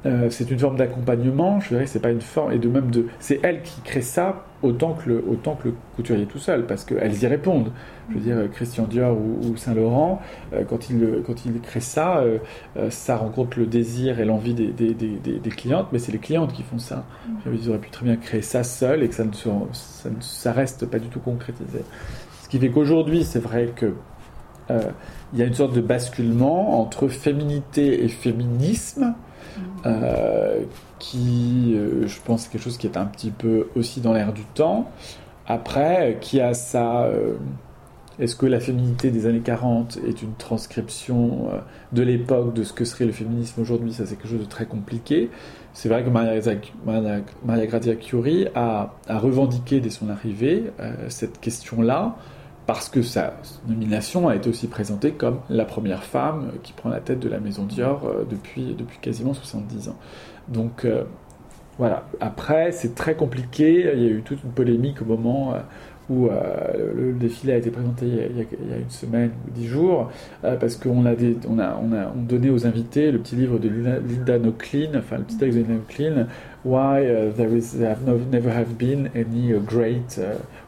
[0.06, 3.08] Euh, c'est une forme d'accompagnement, je dirais c'est pas une forme, et de même de.
[3.20, 6.86] C'est elles qui créent ça autant que le, autant que le couturier tout seul, parce
[6.86, 7.72] qu'elles y répondent.
[8.10, 10.22] Je veux dire, Christian Dior ou, Saint-Laurent,
[10.54, 12.39] euh, quand ils quand il créent ça, euh,
[12.78, 16.18] euh, ça rencontre le désir et l'envie des, des, des, des, clientes, mais c'est les
[16.18, 17.06] clientes qui font ça.
[17.28, 17.54] Mm.
[17.54, 20.52] Ils auraient pu très bien créer ça seul et que ça ne, ça, ne, ça
[20.54, 21.84] reste pas du tout concrétisé.
[22.42, 23.94] Ce qui fait qu'aujourd'hui, c'est vrai que
[25.34, 29.13] il y a une sorte de basculement entre féminité et féminisme.
[29.86, 29.89] Mm
[31.04, 34.44] qui, euh, je pense, quelque chose qui est un petit peu aussi dans l'air du
[34.44, 34.89] temps.
[35.48, 36.54] Après, qui a.
[36.76, 37.34] Euh,
[38.20, 41.58] est-ce que la féminité des années 40 est une transcription euh,
[41.92, 43.92] de l'époque de ce que serait le féminisme aujourd'hui?
[43.92, 45.30] Ça, c'est quelque chose de très compliqué.
[45.74, 50.66] C'est vrai que Maria, Grazia Curie a, revendiqué dès son arrivée
[51.10, 52.16] cette question-là,
[52.65, 53.34] parce que sa
[53.67, 57.39] nomination a été aussi présentée comme la première femme qui prend la tête de la
[57.39, 59.97] maison Dior depuis, depuis quasiment 70 ans.
[60.47, 61.04] Donc euh,
[61.78, 62.06] voilà.
[62.19, 63.91] Après, c'est très compliqué.
[63.93, 65.60] Il y a eu toute une polémique au moment euh,
[66.10, 70.12] où euh, le défilé a été présenté il y a, une semaine ou dix jours,
[70.41, 71.15] parce qu'on a,
[72.15, 75.76] donné aux invités le petit livre de Linda Nochlin, enfin le petit texte de Linda
[75.76, 76.28] Nochlin,
[76.65, 77.04] Why
[77.36, 80.17] there, is, have never have been any great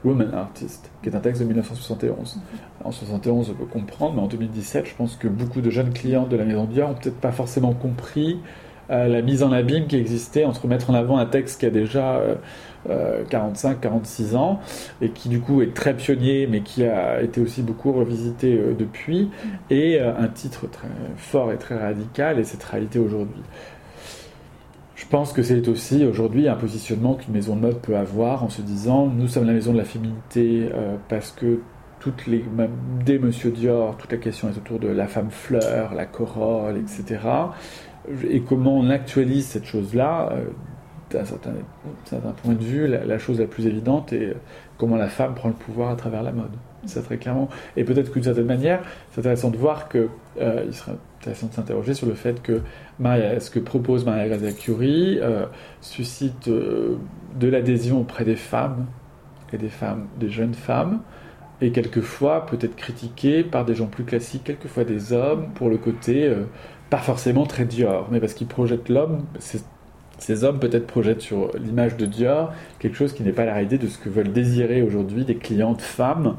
[0.04, 2.42] woman artist, qui est un texte de 1971.
[2.84, 6.28] En 71, on peut comprendre, mais en 2017, je pense que beaucoup de jeunes clients
[6.28, 8.40] de la maison Dior ont peut-être pas forcément compris
[8.90, 12.22] la mise en abîme qui existait entre mettre en avant un texte qui a déjà
[13.30, 14.60] 45, 46 ans,
[15.02, 19.32] et qui du coup est très pionnier, mais qui a été aussi beaucoup revisité depuis,
[19.70, 23.42] et un titre très fort et très radical, et cette réalité aujourd'hui.
[25.06, 28.50] Je pense que c'est aussi aujourd'hui un positionnement qu'une maison de mode peut avoir en
[28.50, 31.60] se disant nous sommes la maison de la féminité euh, parce que
[33.06, 37.20] dès Monsieur Dior, toute la question est autour de la femme fleur, la corolle, etc.
[38.28, 40.46] Et comment on actualise cette chose-là euh,
[41.12, 41.52] d'un certain,
[42.42, 44.36] point de vue, la, chose la plus évidente est
[44.80, 46.52] comment la femme prend le pouvoir à travers la mode.
[46.88, 47.48] Ça très clairement.
[47.78, 50.10] Et peut-être qu'une certaine manière, c'est intéressant de voir que
[50.42, 50.94] euh, serait
[51.26, 52.62] intéressant de s'interroger sur le fait que
[53.00, 55.46] Maria, ce que propose Maria Grazia Curie euh,
[55.82, 56.98] suscite euh,
[57.40, 58.86] de l'adhésion auprès des femmes
[59.54, 61.02] et des femmes, des jeunes femmes,
[61.62, 65.78] et quelquefois peut être critiqué par des gens plus classiques, quelquefois des hommes, pour le
[65.78, 66.34] côté
[66.90, 69.26] pas forcément très Dior, mais parce qu'ils projettent l'homme,
[70.18, 73.78] ces hommes peut-être projettent sur l'image de Dior quelque chose qui n'est pas la réalité
[73.78, 76.38] de ce que veulent désirer aujourd'hui des clientes femmes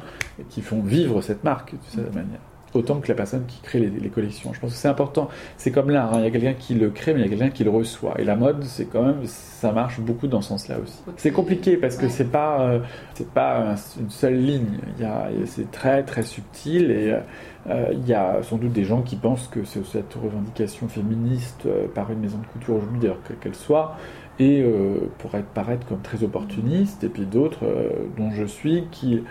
[0.50, 2.40] qui font vivre cette marque de cette manière
[2.76, 4.52] autant que la personne qui crée les, collections.
[4.52, 5.28] Je pense que c'est important.
[5.56, 6.18] C'est comme l'art, hein.
[6.18, 8.14] il y a quelqu'un qui le crée, mais il y a quelqu'un qui le reçoit.
[8.18, 11.02] Et la mode, c'est quand même, ça marche beaucoup dans ce sens-là aussi.
[11.16, 12.78] C'est compliqué parce que c'est pas, euh,
[13.14, 14.78] c'est pas une seule ligne.
[14.98, 17.16] Il c'est très très subtil et
[17.68, 21.86] euh, il y a sans doute des gens qui pensent que cette revendication féministe euh,
[21.92, 23.96] par une maison de couture aujourd'hui, d'ailleurs qu'elle soit,
[24.38, 24.62] et
[25.16, 27.64] pourrait paraître comme très opportuniste, et puis d'autres
[28.18, 29.22] dont je suis qui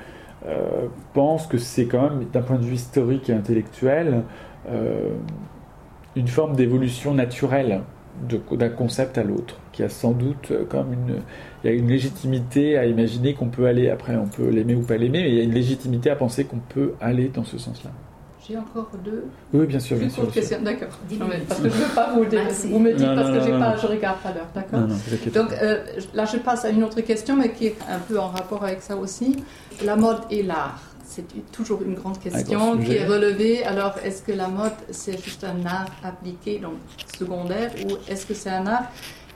[0.47, 4.23] euh, pense que c'est quand même, d'un point de vue historique et intellectuel,
[4.69, 5.09] euh,
[6.15, 7.81] une forme d'évolution naturelle
[8.51, 11.15] d'un concept à l'autre, qui a sans doute comme une,
[11.63, 14.83] il y a une légitimité à imaginer qu'on peut aller, après on peut l'aimer ou
[14.83, 17.57] pas l'aimer, mais il y a une légitimité à penser qu'on peut aller dans ce
[17.57, 17.91] sens-là.
[18.47, 19.25] J'ai encore deux.
[19.53, 20.23] Oui, bien sûr, bien sûr.
[20.61, 20.89] D'accord.
[21.47, 22.23] Parce que je ne veux pas vous,
[22.69, 24.47] vous me dites parce que j'ai pas, je regarde pas l'heure.
[24.53, 24.87] D'accord.
[25.33, 28.27] Donc euh, là, je passe à une autre question, mais qui est un peu en
[28.27, 29.43] rapport avec ça aussi.
[29.83, 30.79] La mode et l'art.
[31.07, 33.63] C'est toujours une grande question qui est relevée.
[33.63, 36.73] Alors, est-ce que la mode, c'est juste un art appliqué, donc
[37.17, 38.85] secondaire, ou est-ce que c'est un art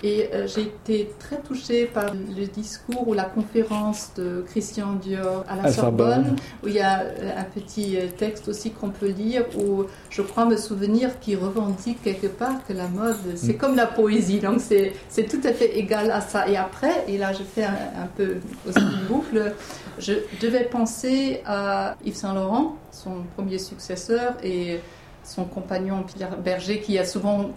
[0.03, 5.43] et euh, j'ai été très touchée par le discours ou la conférence de Christian Dior
[5.47, 9.09] à la Sorbonne, où il y a euh, un petit euh, texte aussi qu'on peut
[9.09, 13.57] lire, où je crois me souvenir qu'il revendique quelque part que la mode, c'est mm.
[13.57, 14.93] comme la poésie, donc c'est
[15.29, 16.47] tout à fait égal à ça.
[16.47, 19.53] Et après, et là je fais un, un peu aussi une boucle,
[19.97, 24.79] je devais penser à Yves Saint Laurent, son premier successeur, et
[25.23, 27.51] son compagnon Pierre Berger, qui a souvent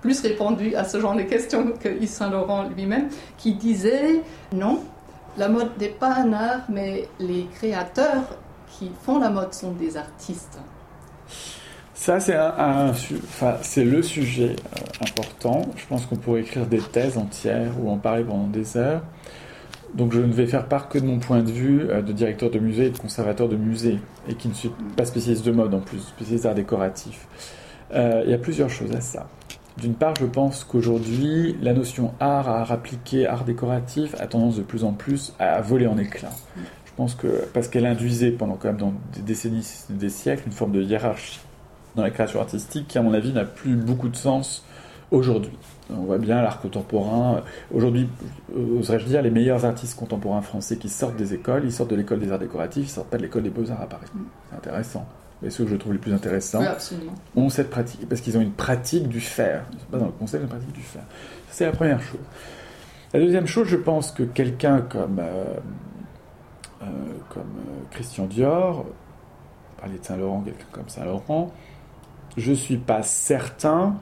[0.00, 3.08] plus répondu à ce genre de questions que Yves Saint-Laurent lui-même,
[3.38, 4.80] qui disait non,
[5.36, 8.36] la mode n'est pas un art, mais les créateurs
[8.78, 10.58] qui font la mode sont des artistes.
[11.94, 15.68] Ça, c'est le sujet euh, important.
[15.76, 19.02] Je pense qu'on pourrait écrire des thèses entières ou en parler pendant des heures.
[19.94, 22.50] Donc, je ne vais faire part que de mon point de vue euh, de directeur
[22.50, 25.74] de musée et de conservateur de musée, et qui ne suis pas spécialiste de mode
[25.74, 27.26] en plus, spécialiste d'art décoratif.
[27.92, 29.26] Euh, il y a plusieurs choses à ça.
[29.78, 34.62] D'une part, je pense qu'aujourd'hui, la notion art, art appliqué, art décoratif a tendance de
[34.62, 36.34] plus en plus à voler en éclats.
[36.84, 40.52] Je pense que parce qu'elle induisait pendant quand même dans des décennies, des siècles, une
[40.52, 41.40] forme de hiérarchie
[41.96, 44.64] dans la création artistique qui, à mon avis, n'a plus beaucoup de sens
[45.10, 45.56] aujourd'hui.
[45.90, 47.42] On voit bien l'art contemporain.
[47.72, 48.08] Aujourd'hui,
[48.78, 52.20] oserais-je dire, les meilleurs artistes contemporains français qui sortent des écoles, ils sortent de l'école
[52.20, 54.06] des arts décoratifs, ils sortent pas de l'école des beaux-arts à Paris.
[54.50, 55.06] C'est intéressant
[55.42, 56.62] et ceux que je trouve les plus intéressants,
[57.34, 59.64] ont cette pratique, parce qu'ils ont une pratique du faire.
[59.90, 61.04] Pas dans le concept, une pratique du faire.
[61.50, 62.20] C'est la première chose.
[63.12, 65.56] La deuxième chose, je pense que quelqu'un comme, euh,
[66.82, 66.86] euh,
[67.30, 68.84] comme euh, Christian Dior,
[69.78, 71.52] parler de Saint-Laurent, quelqu'un comme Saint-Laurent,
[72.36, 73.96] je ne suis pas certain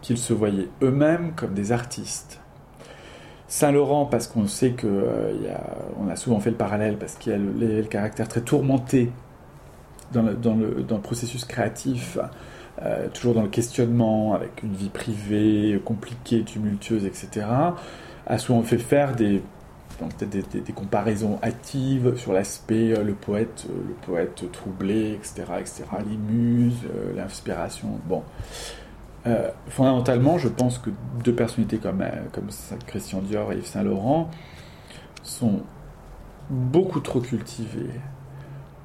[0.00, 2.40] qu'ils se voyaient eux-mêmes comme des artistes.
[3.46, 5.30] Saint-Laurent, parce qu'on sait que
[6.00, 9.12] on a souvent fait le parallèle, parce qu'il y a le caractère très tourmenté
[10.12, 12.18] dans le, processus créatif,
[12.82, 17.46] euh, toujours dans le questionnement, avec une vie privée compliquée, tumultueuse, etc.,
[18.26, 19.42] a souvent fait faire des,
[20.20, 26.16] des, comparaisons hâtives sur l'aspect, euh, le poète, euh, le poète troublé, etc., etc., les
[26.16, 26.80] muses,
[27.14, 28.00] l'inspiration.
[28.08, 28.22] Bon.
[29.68, 30.90] fondamentalement, je pense que
[31.22, 32.48] deux personnalités comme, comme
[32.86, 34.30] Christian Dior et Yves Saint Laurent
[35.22, 35.62] sont
[36.50, 38.00] beaucoup trop cultivées,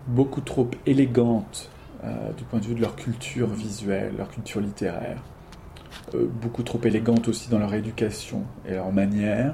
[0.10, 1.70] beaucoup trop élégantes
[2.04, 5.22] euh, du point de vue de leur culture visuelle, leur culture littéraire,
[6.16, 9.54] euh, beaucoup trop élégantes aussi dans leur éducation et leur manière,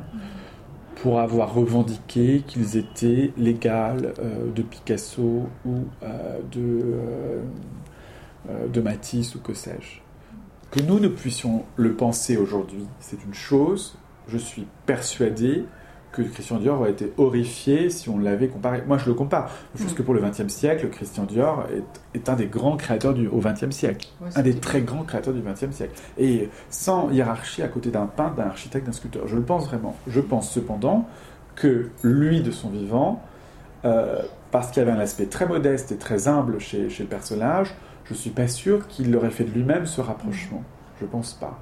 [0.97, 5.85] pour avoir revendiqué qu'ils étaient l'égal euh, de Picasso ou
[6.51, 7.41] de,
[8.71, 9.99] de Matisse ou que sais-je.
[10.71, 13.97] Que nous ne puissions le penser aujourd'hui, c'est une chose.
[14.27, 15.65] Je suis persuadé
[16.15, 18.83] que Christian Dior aurait été horrifié si on l'avait comparé.
[18.87, 19.51] Moi, je le compare.
[19.75, 19.95] Je pense mm.
[19.95, 21.65] que pour le XXe siècle, Christian Dior
[22.13, 24.07] est, un des grands créateurs du, au XXe siècle.
[24.35, 25.93] un des très grands créateurs du XXe siècle.
[26.17, 29.27] Et sans hiérarchie à côté d'un peintre, d'un architecte, d'un sculpteur.
[29.27, 29.95] Je le pense vraiment.
[30.07, 31.07] Je pense cependant
[31.55, 33.21] que lui, de son vivant,
[33.83, 37.75] euh, parce qu'il avait un aspect très modeste et très humble chez, chez le personnage,
[38.05, 40.63] je ne suis pas sûr qu'il aurait fait de lui-même ce rapprochement.
[40.99, 41.59] Je ne pense pas.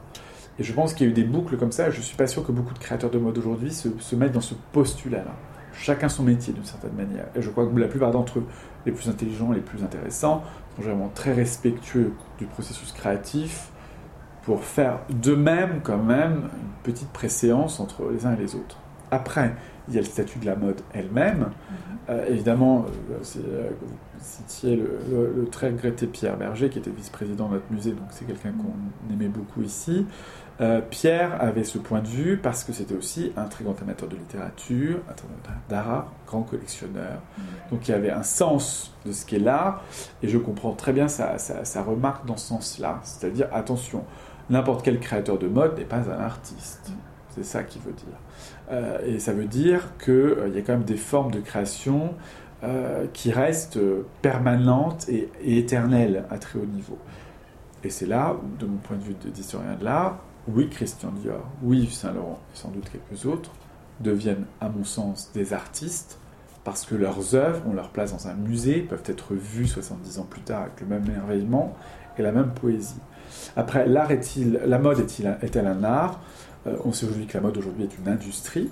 [0.59, 1.89] Et je pense qu'il y a eu des boucles comme ça.
[1.89, 4.33] Je ne suis pas sûr que beaucoup de créateurs de mode aujourd'hui se, se, mettent
[4.33, 5.35] dans ce postulat-là.
[5.73, 7.25] Chacun son métier d'une certaine manière.
[7.35, 8.45] Et je crois que la plupart d'entre eux,
[8.85, 10.43] les plus intelligents, les plus intéressants,
[10.75, 13.69] sont vraiment très respectueux du processus créatif
[14.43, 18.77] pour faire d'eux-mêmes quand même une petite préséance entre les uns et les autres.
[19.09, 19.55] Après,
[19.87, 21.41] il y a le statut de la mode elle-même.
[21.41, 21.93] Mm-hmm.
[22.09, 27.53] Euh, évidemment, euh, euh, vous citiez le, très regretté Pierre Berger, qui était vice-président de
[27.53, 30.05] notre musée, donc c'est quelqu'un qu'on aimait beaucoup ici.
[30.89, 34.15] Pierre avait ce point de vue parce que c'était aussi un très grand amateur de
[34.15, 34.99] littérature,
[35.67, 37.21] d'art, grand collectionneur.
[37.37, 37.41] Mm.
[37.71, 39.83] Donc il y avait un sens de ce qu'est l'art,
[40.21, 43.01] et je comprends très bien sa, sa remarque dans ce sens-là.
[43.03, 44.05] C'est-à-dire, attention,
[44.49, 46.89] n'importe quel créateur de mode n'est pas un artiste.
[46.89, 46.93] Mm.
[47.35, 48.17] C'est ça qu'il veut dire.
[48.71, 52.13] Euh, et ça veut dire qu'il euh, y a quand même des formes de création
[52.63, 53.79] euh, qui restent
[54.21, 56.97] permanentes et, éternelles à très haut niveau.
[57.83, 61.83] Et c'est là, de mon point de vue d'historien de l'art, oui, Christian Dior, oui,
[61.83, 63.51] Yves Saint-Laurent et sans doute quelques autres
[63.99, 66.17] deviennent, à mon sens, des artistes
[66.63, 70.27] parce que leurs œuvres ont leur place dans un musée, peuvent être vues 70 ans
[70.29, 71.75] plus tard avec le même émerveillement
[72.17, 72.99] et la même poésie.
[73.55, 76.21] Après, l'art est-il, la mode est-elle un art?
[76.67, 78.69] Euh, on sait aujourd'hui que la mode aujourd'hui est une industrie.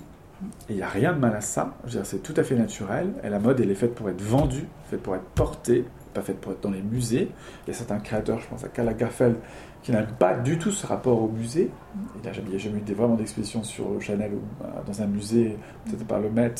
[0.68, 1.76] Et il n'y a rien de mal à ça.
[2.02, 3.12] C'est tout à fait naturel.
[3.22, 6.40] Et la mode, elle est faite pour être vendue, faite pour être portée, pas faite
[6.40, 7.30] pour être dans les musées.
[7.66, 9.36] Il y a certains créateurs, je pense à Karl Lagerfeld,
[9.82, 11.70] qui n'aiment pas du tout ce rapport au musée.
[12.16, 16.06] Il n'y a, jamais eu vraiment d'exposition sur Chanel ou, euh, dans un musée, peut-être
[16.06, 16.54] par le Met,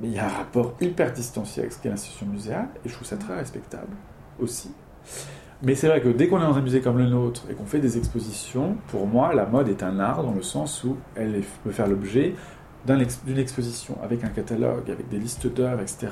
[0.00, 2.94] mais il y a un rapport hyper distancié avec ce qu'est l'institution muséale, et je
[2.94, 3.92] trouve ça très respectable
[4.40, 4.70] aussi.
[5.62, 7.64] Mais c'est vrai que dès qu'on est dans un musée comme le nôtre et qu'on
[7.64, 11.42] fait des expositions, pour moi, la mode est un art dans le sens où elle
[11.62, 12.34] peut faire l'objet
[12.86, 16.08] d'une exposition avec un catalogue, avec des listes d'œuvres, etc.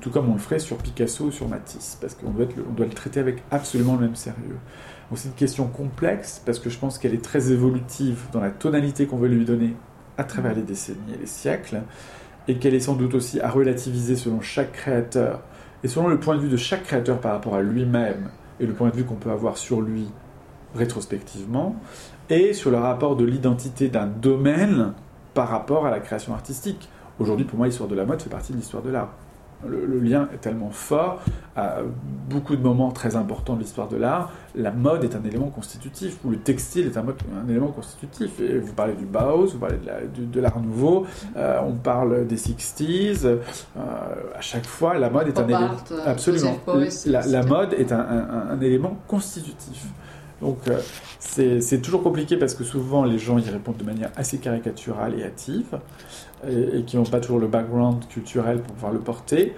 [0.00, 2.92] Tout comme on le ferait sur Picasso ou sur Matisse, parce qu'on doit, doit, le
[2.92, 4.58] traiter avec absolument le même sérieux.
[5.14, 9.06] C'est une question complexe, parce que je pense qu'elle est très évolutive dans la tonalité
[9.06, 9.74] qu'on veut lui donner
[10.18, 11.82] à travers les décennies et les siècles,
[12.48, 15.42] et qu'elle est sans doute aussi à relativiser selon chaque créateur,
[15.84, 18.72] et selon le point de vue de chaque créateur par rapport à lui-même, et le
[18.72, 20.08] point de vue qu'on peut avoir sur lui
[20.74, 21.76] rétrospectivement,
[22.28, 24.92] et sur le rapport de l'identité d'un domaine
[25.38, 26.88] par rapport à la création artistique.
[27.20, 29.10] Aujourd'hui, pour moi, l'histoire de la mode fait partie de l'histoire de l'art.
[29.64, 31.20] Le, lien est tellement fort,
[31.54, 31.76] à
[32.28, 36.18] beaucoup de moments très importants de l'histoire de l'art, la mode est un élément constitutif,
[36.24, 37.04] ou le textile est un,
[37.48, 38.40] élément constitutif.
[38.40, 39.78] Et vous parlez du Bauhaus, vous parlez
[40.16, 43.38] de l'art nouveau, euh, on parle des 60s, euh,
[44.36, 45.70] à chaque fois, la mode est un élément...
[46.04, 46.56] Absolument.
[47.06, 49.86] la, mode est un, élément constitutif.
[50.40, 50.80] Donc euh,
[51.18, 55.24] c'est toujours compliqué parce que souvent les gens y répondent de manière assez caricaturale et
[55.24, 55.78] hâtive
[56.48, 59.54] et, qui n'ont pas toujours le background culturel pour pouvoir le porter.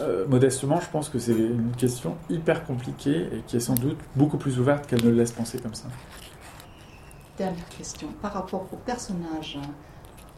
[0.00, 3.98] Euh, modestement, je pense que c'est une question hyper compliquée et qui est sans doute
[4.16, 5.86] beaucoup plus ouverte qu'elle ne le laisse penser comme ça.
[7.38, 9.58] Dernière question, par rapport au personnage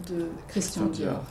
[0.09, 1.23] de Christian Dior.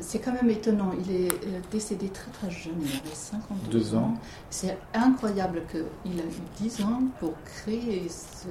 [0.00, 4.14] C'est quand même étonnant, il est euh, décédé très très jeune, il avait 52 ans.
[4.50, 8.48] C'est incroyable qu'il a eu 10 ans pour créer ce,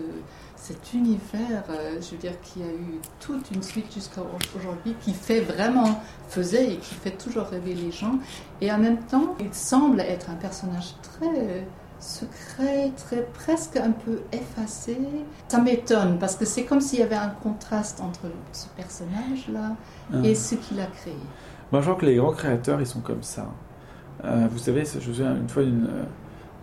[0.55, 4.21] cet univers, euh, je veux dire, qui a eu toute une suite jusqu'à
[4.55, 8.19] aujourd'hui, qui fait vraiment, faisait et qui fait toujours rêver les gens.
[8.59, 11.65] Et en même temps, il semble être un personnage très
[11.99, 14.97] secret, très presque un peu effacé.
[15.47, 19.75] Ça m'étonne parce que c'est comme s'il y avait un contraste entre ce personnage-là
[20.13, 20.17] ah.
[20.23, 21.17] et ce qu'il a créé.
[21.71, 23.47] Moi, je crois que les grands créateurs, ils sont comme ça.
[24.23, 25.87] Euh, vous savez, je me une fois une,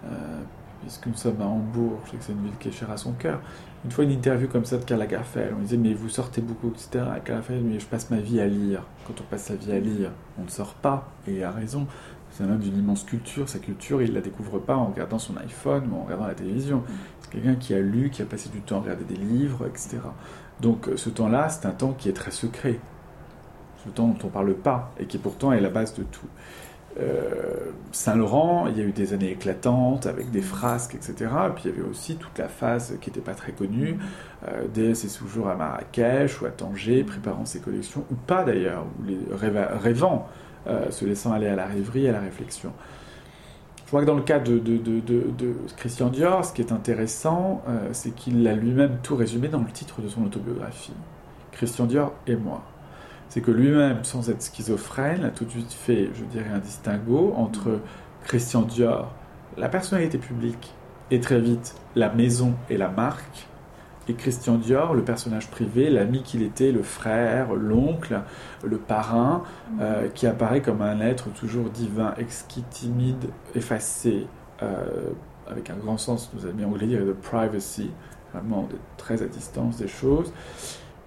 [0.06, 0.40] euh,
[0.80, 2.96] puisque nous sommes à Hambourg, je sais que c'est une ville qui est chère à
[2.96, 3.40] son cœur,
[3.84, 6.70] une fois une interview comme ça de Karl Lagerfeld, on disait mais vous sortez beaucoup,
[6.70, 6.88] etc.
[6.94, 8.82] Et Karl Lagerfeld, mais je passe ma vie à lire.
[9.06, 11.86] Quand on passe sa vie à lire, on ne sort pas, et il a raison.
[12.34, 15.20] C'est un homme d'une immense culture, sa culture, il ne la découvre pas en regardant
[15.20, 16.82] son iPhone ou en regardant la télévision.
[17.20, 19.98] C'est quelqu'un qui a lu, qui a passé du temps à regarder des livres, etc.
[20.60, 22.80] Donc ce temps-là, c'est un temps qui est très secret.
[23.84, 26.26] Ce temps dont on ne parle pas, et qui pourtant est la base de tout.
[26.98, 31.30] Euh, Saint-Laurent, il y a eu des années éclatantes avec des frasques, etc.
[31.48, 33.96] Et puis il y avait aussi toute la phase qui n'était pas très connue,
[34.48, 38.86] euh, dès ses séjours à Marrakech ou à Tanger, préparant ses collections, ou pas d'ailleurs,
[38.98, 40.28] ou les rêvant,
[40.66, 42.72] euh, se laissant aller à la rêverie, à la réflexion.
[43.84, 44.60] Je crois que dans le cas de,
[45.76, 49.70] Christian Dior, ce qui est intéressant, euh, c'est qu'il a lui-même tout résumé dans le
[49.70, 50.94] titre de son autobiographie.
[51.52, 52.62] Christian Dior et moi.
[53.28, 57.34] C'est que lui-même, sans être schizophrène, a tout de suite fait, je dirais, un distinguo
[57.36, 57.80] entre
[58.24, 59.12] Christian Dior,
[59.56, 60.72] la personnalité publique,
[61.10, 63.46] et très vite la maison et la marque,
[64.08, 68.20] et Christian Dior, le personnage privé, l'ami qu'il était, le frère, l'oncle,
[68.62, 69.42] le parrain,
[69.80, 74.26] euh, qui apparaît comme un être toujours divin, exquis, timide, effacé,
[74.62, 75.10] euh,
[75.48, 77.90] avec un grand sens, nos amis anglais dire de privacy,
[78.32, 80.32] vraiment très à distance des choses.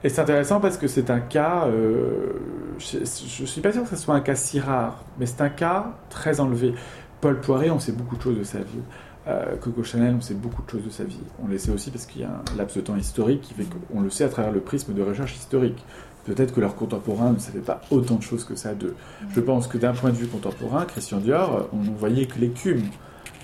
[0.04, 2.34] Et c'est intéressant parce que c'est un cas, euh,
[2.78, 5.50] je ne suis pas sûr que ce soit un cas si rare, mais c'est un
[5.50, 6.74] cas très enlevé.
[7.20, 8.82] Paul Poiret, on sait beaucoup de choses de sa vie.
[9.28, 11.20] Euh, Coco Chanel, on sait beaucoup de choses de sa vie.
[11.44, 13.66] On le sait aussi parce qu'il y a un laps de temps historique qui fait
[13.66, 15.84] qu'on le sait à travers le prisme de recherche historique.
[16.24, 18.96] Peut-être que leurs contemporains ne savaient pas autant de choses que ça d'eux.
[19.34, 22.84] Je pense que d'un point de vue contemporain, Christian Dior, on ne voyait que l'écume.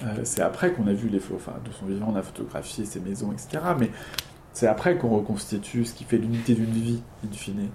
[0.04, 3.00] Euh, c'est après qu'on a vu les enfin, de son vivant, on a photographié ses
[3.00, 3.64] maisons, etc.
[3.80, 3.90] Mais
[4.54, 7.70] c'est après qu'on reconstitue ce qui fait l'unité d'une vie, in fine.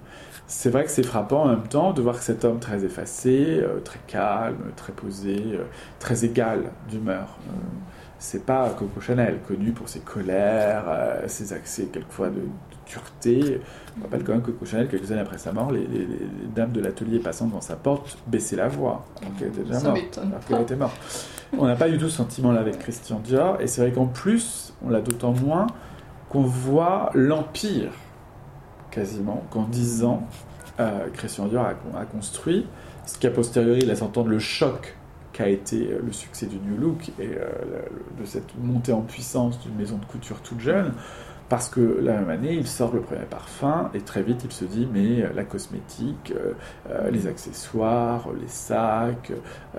[0.46, 3.60] C'est vrai que c'est frappant en même temps de voir que cet homme très effacé,
[3.62, 5.58] euh, très calme, très posé,
[5.98, 7.38] très égal d'humeur
[8.18, 12.42] c'est pas Coco Chanel, connu pour ses colères, euh, ses accès quelquefois de,
[12.86, 13.60] dureté.
[13.98, 15.86] On rappelle quand même que Coco Chanel, quelques années après sa mort, les,
[16.54, 20.20] dames de l'atelier passant devant sa porte baissaient la voix, alors qu'elle était déjà morte.
[20.48, 20.96] Alors était morte.
[21.56, 24.74] On n'a pas du tout ce sentiment-là avec Christian Dior, et c'est vrai qu'en plus,
[24.84, 25.66] on l'a d'autant moins
[26.28, 27.92] qu'on voit l'empire,
[28.90, 30.26] quasiment, qu'en dix ans,
[30.80, 32.66] euh, Christian Dior a, a construit,
[33.06, 34.97] ce qui a posteriori laisse entendre le choc
[35.42, 37.48] a été euh, le succès du New Look et euh,
[38.18, 40.92] de cette montée en puissance d'une maison de couture toute jeune.
[41.48, 44.66] Parce que la même année, il sort le premier parfum et très vite il se
[44.66, 46.34] dit mais euh, la cosmétique,
[47.10, 49.32] les accessoires, les sacs,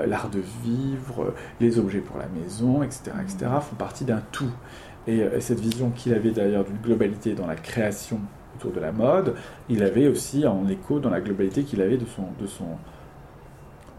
[0.04, 3.52] l'art de vivre, les objets pour la maison, etc., etc.
[3.62, 4.52] font partie d'un tout.
[5.06, 8.20] Et, cette vision qu'il avait d'ailleurs d'une globalité dans la création
[8.56, 9.36] autour de la mode,
[9.70, 12.66] il avait aussi en écho dans la globalité qu'il avait de son, de son,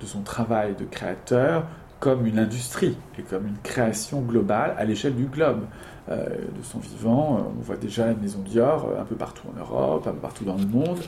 [0.01, 1.64] de son travail de créateur
[2.01, 5.66] comme une industrie et comme une création globale à l'échelle du globe.
[6.11, 9.46] Euh, de son vivant, euh, on voit déjà la maison Dior euh, un peu partout
[9.55, 10.98] en Europe, un peu partout dans le monde.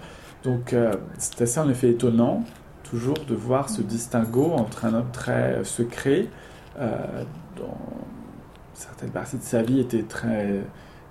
[0.44, 0.74] Donc
[1.18, 2.42] c'est assez en effet étonnant
[2.82, 6.26] toujours de voir ce distinguo entre un homme très secret,
[6.76, 7.76] dont
[8.74, 10.62] certaines parties de sa vie étaient très,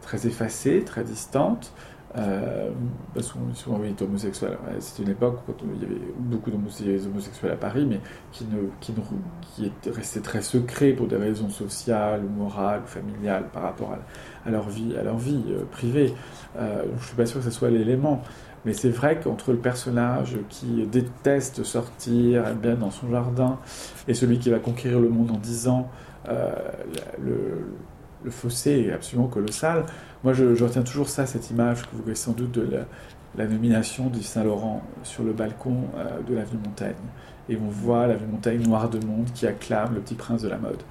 [0.02, 1.72] très effacées, très distantes,
[2.18, 2.70] euh,
[3.14, 4.58] parce qu'on souvent oui, homosexuel.
[4.80, 8.02] C'était une époque où il y avait beaucoup d'homosexuels à Paris, mais
[8.32, 13.96] qui, ne, qui, restaient très secrets pour des raisons sociales, morales, familiales par rapport
[14.46, 16.14] à, leur vie, à leur vie euh, privée.
[16.58, 18.22] Euh, je ne suis pas sûr que ce soit l'élément.
[18.64, 23.58] Mais c'est vrai qu'entre le personnage qui déteste sortir, aime bien dans son jardin,
[24.08, 25.90] et celui qui va conquérir le monde en 10 ans,
[26.28, 27.74] le,
[28.24, 29.86] le fossé est absolument colossal.
[30.24, 32.68] Moi, je, retiens toujours ça, cette image que vous voyez sans doute de
[33.36, 36.96] la, nomination du Saint-Laurent sur le balcon euh, de l'avenue Montaigne.
[37.50, 40.58] Et on voit l'avenue Montaigne noire de monde qui acclame le petit prince de la
[40.58, 40.82] mode.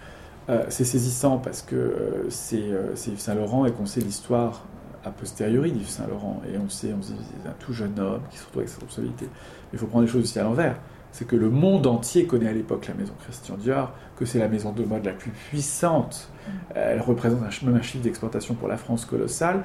[0.48, 4.64] Euh, c'est saisissant parce que euh, c'est Yves Saint-Laurent et qu'on sait l'histoire
[5.04, 6.42] a posteriori d'Yves Saint-Laurent.
[6.52, 9.28] Et on sait, on c'est un tout jeune homme qui se retrouve avec sa responsabilité.
[9.72, 10.76] Il faut prendre les choses aussi à l'envers
[11.12, 14.48] c'est que le monde entier connaît à l'époque la maison Christian Dior, que c'est la
[14.48, 16.28] maison de mode la plus puissante.
[16.74, 19.64] Elle représente un, même un chiffre d'exportation pour la France colossal.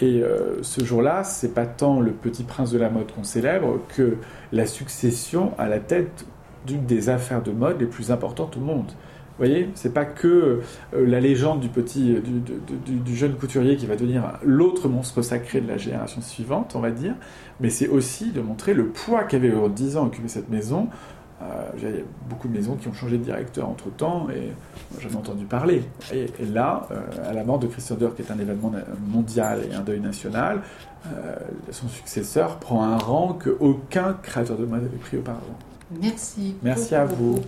[0.00, 3.80] Et euh, ce jour-là, c'est pas tant le petit prince de la mode qu'on célèbre
[3.88, 4.16] que
[4.52, 6.26] la succession à la tête
[6.66, 8.92] d'une des affaires de mode les plus importantes au monde.
[9.38, 10.62] Vous voyez, c'est pas que
[10.94, 12.16] euh, la légende du petit,
[12.86, 16.90] du, jeune couturier qui va devenir l'autre monstre sacré de la génération suivante, on va
[16.90, 17.14] dire,
[17.60, 20.88] mais c'est aussi de montrer le poids qu'avait en 10 ans occupé cette maison.
[21.42, 21.44] Euh,
[21.76, 21.90] il y a
[22.30, 24.52] beaucoup de maisons qui ont changé de directeur entre temps et
[25.02, 25.82] j'en ai entendu parler.
[26.14, 28.72] Et, là, euh, à la mort de Christian Dior, qui est un événement
[29.06, 30.62] mondial et un deuil national,
[31.70, 35.56] son successeur prend un rang qu'aucun créateur de mode avait pris auparavant.
[36.00, 36.56] Merci.
[36.62, 37.38] Merci à vous.